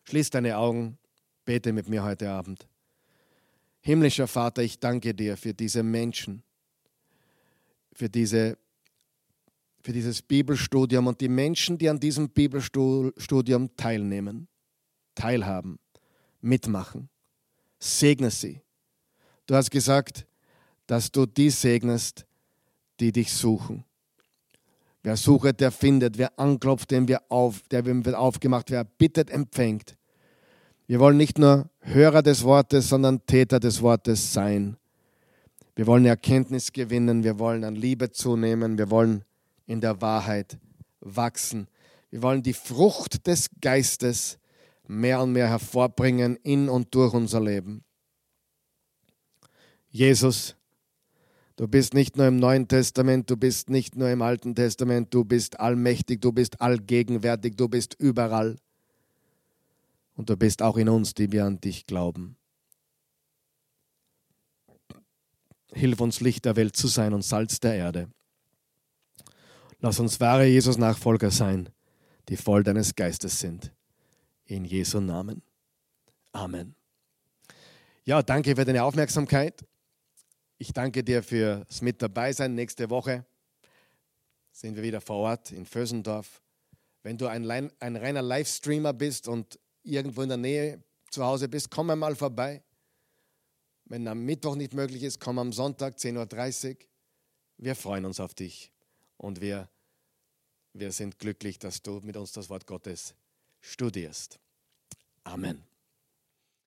schließ 0.05 0.30
deine 0.30 0.57
Augen, 0.57 0.99
bete 1.45 1.72
mit 1.72 1.89
mir 1.89 2.03
heute 2.05 2.30
Abend. 2.30 2.66
Himmlischer 3.80 4.28
Vater, 4.28 4.62
ich 4.62 4.78
danke 4.78 5.14
dir 5.14 5.36
für 5.36 5.55
diese 5.55 5.82
Menschen, 5.82 6.43
für 7.93 8.09
diese 8.09 8.59
für 9.81 9.93
dieses 9.93 10.22
Bibelstudium 10.22 11.07
und 11.07 11.20
die 11.20 11.29
Menschen, 11.29 11.79
die 11.79 11.89
an 11.89 12.01
diesem 12.01 12.31
Bibelstudium 12.31 13.76
teilnehmen, 13.76 14.49
teilhaben, 15.14 15.79
mitmachen. 16.41 17.09
Segne 17.79 18.31
sie. 18.31 18.61
Du 19.47 19.55
hast 19.55 19.70
gesagt, 19.70 20.26
dass 20.87 21.12
du 21.12 21.26
die 21.26 21.51
segnest, 21.51 22.26
die 23.01 23.12
dich 23.12 23.33
suchen. 23.33 23.85
Wer 25.03 25.16
sucht, 25.16 25.61
der 25.61 25.70
findet. 25.70 26.18
Wer 26.18 26.39
anklopft, 26.39 26.91
dem 26.91 27.07
wir 27.09 27.22
auf, 27.31 27.62
der 27.70 27.87
wird 27.87 28.14
aufgemacht. 28.14 28.70
Wer 28.70 28.85
bittet, 28.85 29.31
empfängt. 29.31 29.97
Wir 30.87 31.01
wollen 31.01 31.16
nicht 31.16 31.39
nur 31.39 31.70
Hörer 31.81 32.22
des 32.22 32.43
Wortes, 32.43 32.89
sondern 32.89 33.24
Täter 33.26 33.61
des 33.61 33.81
Wortes 33.81 34.33
sein. 34.33 34.76
Wir 35.76 35.87
wollen 35.87 36.05
Erkenntnis 36.05 36.72
gewinnen. 36.72 37.22
Wir 37.22 37.39
wollen 37.39 37.62
an 37.62 37.76
Liebe 37.76 38.11
zunehmen. 38.11 38.76
Wir 38.76 38.91
wollen 38.91 39.24
in 39.69 39.81
der 39.81 40.01
Wahrheit 40.01 40.59
wachsen. 41.01 41.69
Wir 42.11 42.23
wollen 42.23 42.43
die 42.43 42.55
Frucht 42.55 43.27
des 43.27 43.51
Geistes 43.61 44.39
mehr 44.87 45.21
und 45.21 45.33
mehr 45.33 45.49
hervorbringen 45.49 46.37
in 46.37 46.69
und 46.69 46.95
durch 46.95 47.12
unser 47.12 47.41
Leben. 47.41 47.85
Jesus, 49.91 50.57
du 51.57 51.69
bist 51.69 51.93
nicht 51.93 52.16
nur 52.16 52.27
im 52.27 52.37
Neuen 52.37 52.66
Testament, 52.66 53.29
du 53.31 53.37
bist 53.37 53.69
nicht 53.69 53.95
nur 53.95 54.09
im 54.11 54.23
Alten 54.23 54.55
Testament, 54.55 55.12
du 55.12 55.25
bist 55.25 55.61
allmächtig, 55.61 56.23
du 56.23 56.33
bist 56.33 56.61
allgegenwärtig, 56.61 57.57
du 57.57 57.69
bist 57.69 57.95
überall. 57.99 58.57
Und 60.16 60.31
du 60.31 60.37
bist 60.37 60.62
auch 60.62 60.79
in 60.79 60.89
uns, 60.89 61.14
die 61.14 61.31
wir 61.31 61.45
an 61.45 61.61
dich 61.61 61.87
glauben. 61.87 62.37
Hilf 65.73 66.01
uns, 66.01 66.21
Licht 66.21 66.47
der 66.47 66.57
Welt 66.57 66.75
zu 66.75 66.89
sein 66.89 67.12
und 67.12 67.23
Salz 67.23 67.61
der 67.61 67.75
Erde. 67.75 68.09
Lass 69.81 70.01
uns 70.01 70.18
wahre 70.18 70.45
Jesus-Nachfolger 70.45 71.31
sein, 71.31 71.68
die 72.29 72.37
voll 72.37 72.64
deines 72.64 72.97
Geistes 72.97 73.39
sind. 73.39 73.72
In 74.45 74.64
Jesu 74.64 74.99
Namen. 74.99 75.43
Amen. 76.33 76.74
Ja, 78.05 78.22
danke 78.22 78.57
für 78.57 78.64
deine 78.64 78.83
Aufmerksamkeit. 78.83 79.64
Ich 80.57 80.72
danke 80.72 81.05
dir 81.05 81.22
fürs 81.22 81.81
Mit 81.81 82.03
dabei 82.03 82.33
sein. 82.33 82.57
Nächste 82.57 82.91
Woche 82.91 83.24
sind 84.51 84.74
wir 84.74 84.83
wieder 84.83 85.01
vor 85.01 85.18
Ort 85.18 85.53
in 85.53 85.64
Vösendorf. 85.64 86.43
Wenn 87.05 87.16
du 87.16 87.29
ein, 87.29 87.49
ein 87.49 87.97
reiner 87.97 88.22
Livestreamer 88.22 88.93
bist 88.93 89.29
und 89.29 89.61
irgendwo 89.85 90.22
in 90.22 90.29
der 90.29 90.39
Nähe 90.39 90.83
zu 91.11 91.24
Hause 91.24 91.49
bist, 91.49 91.70
komm 91.70 91.91
einmal 91.91 92.16
vorbei. 92.16 92.64
Wenn 93.85 94.09
am 94.09 94.24
Mittwoch 94.24 94.57
nicht 94.57 94.74
möglich 94.74 95.05
ist, 95.05 95.20
komm 95.20 95.39
am 95.39 95.53
Sonntag 95.53 95.99
10.30 95.99 96.70
Uhr. 96.70 96.76
Wir 97.59 97.76
freuen 97.76 98.05
uns 98.05 98.18
auf 98.18 98.35
dich 98.35 98.72
und 99.19 99.41
wir, 99.41 99.69
wir 100.73 100.93
sind 100.93 101.19
glücklich, 101.19 101.59
dass 101.59 101.83
du 101.83 102.01
mit 102.01 102.16
uns 102.16 102.33
das 102.33 102.49
Wort 102.49 102.66
Gottes 102.66 103.14
studierst. 103.61 104.39
Amen. 105.25 105.68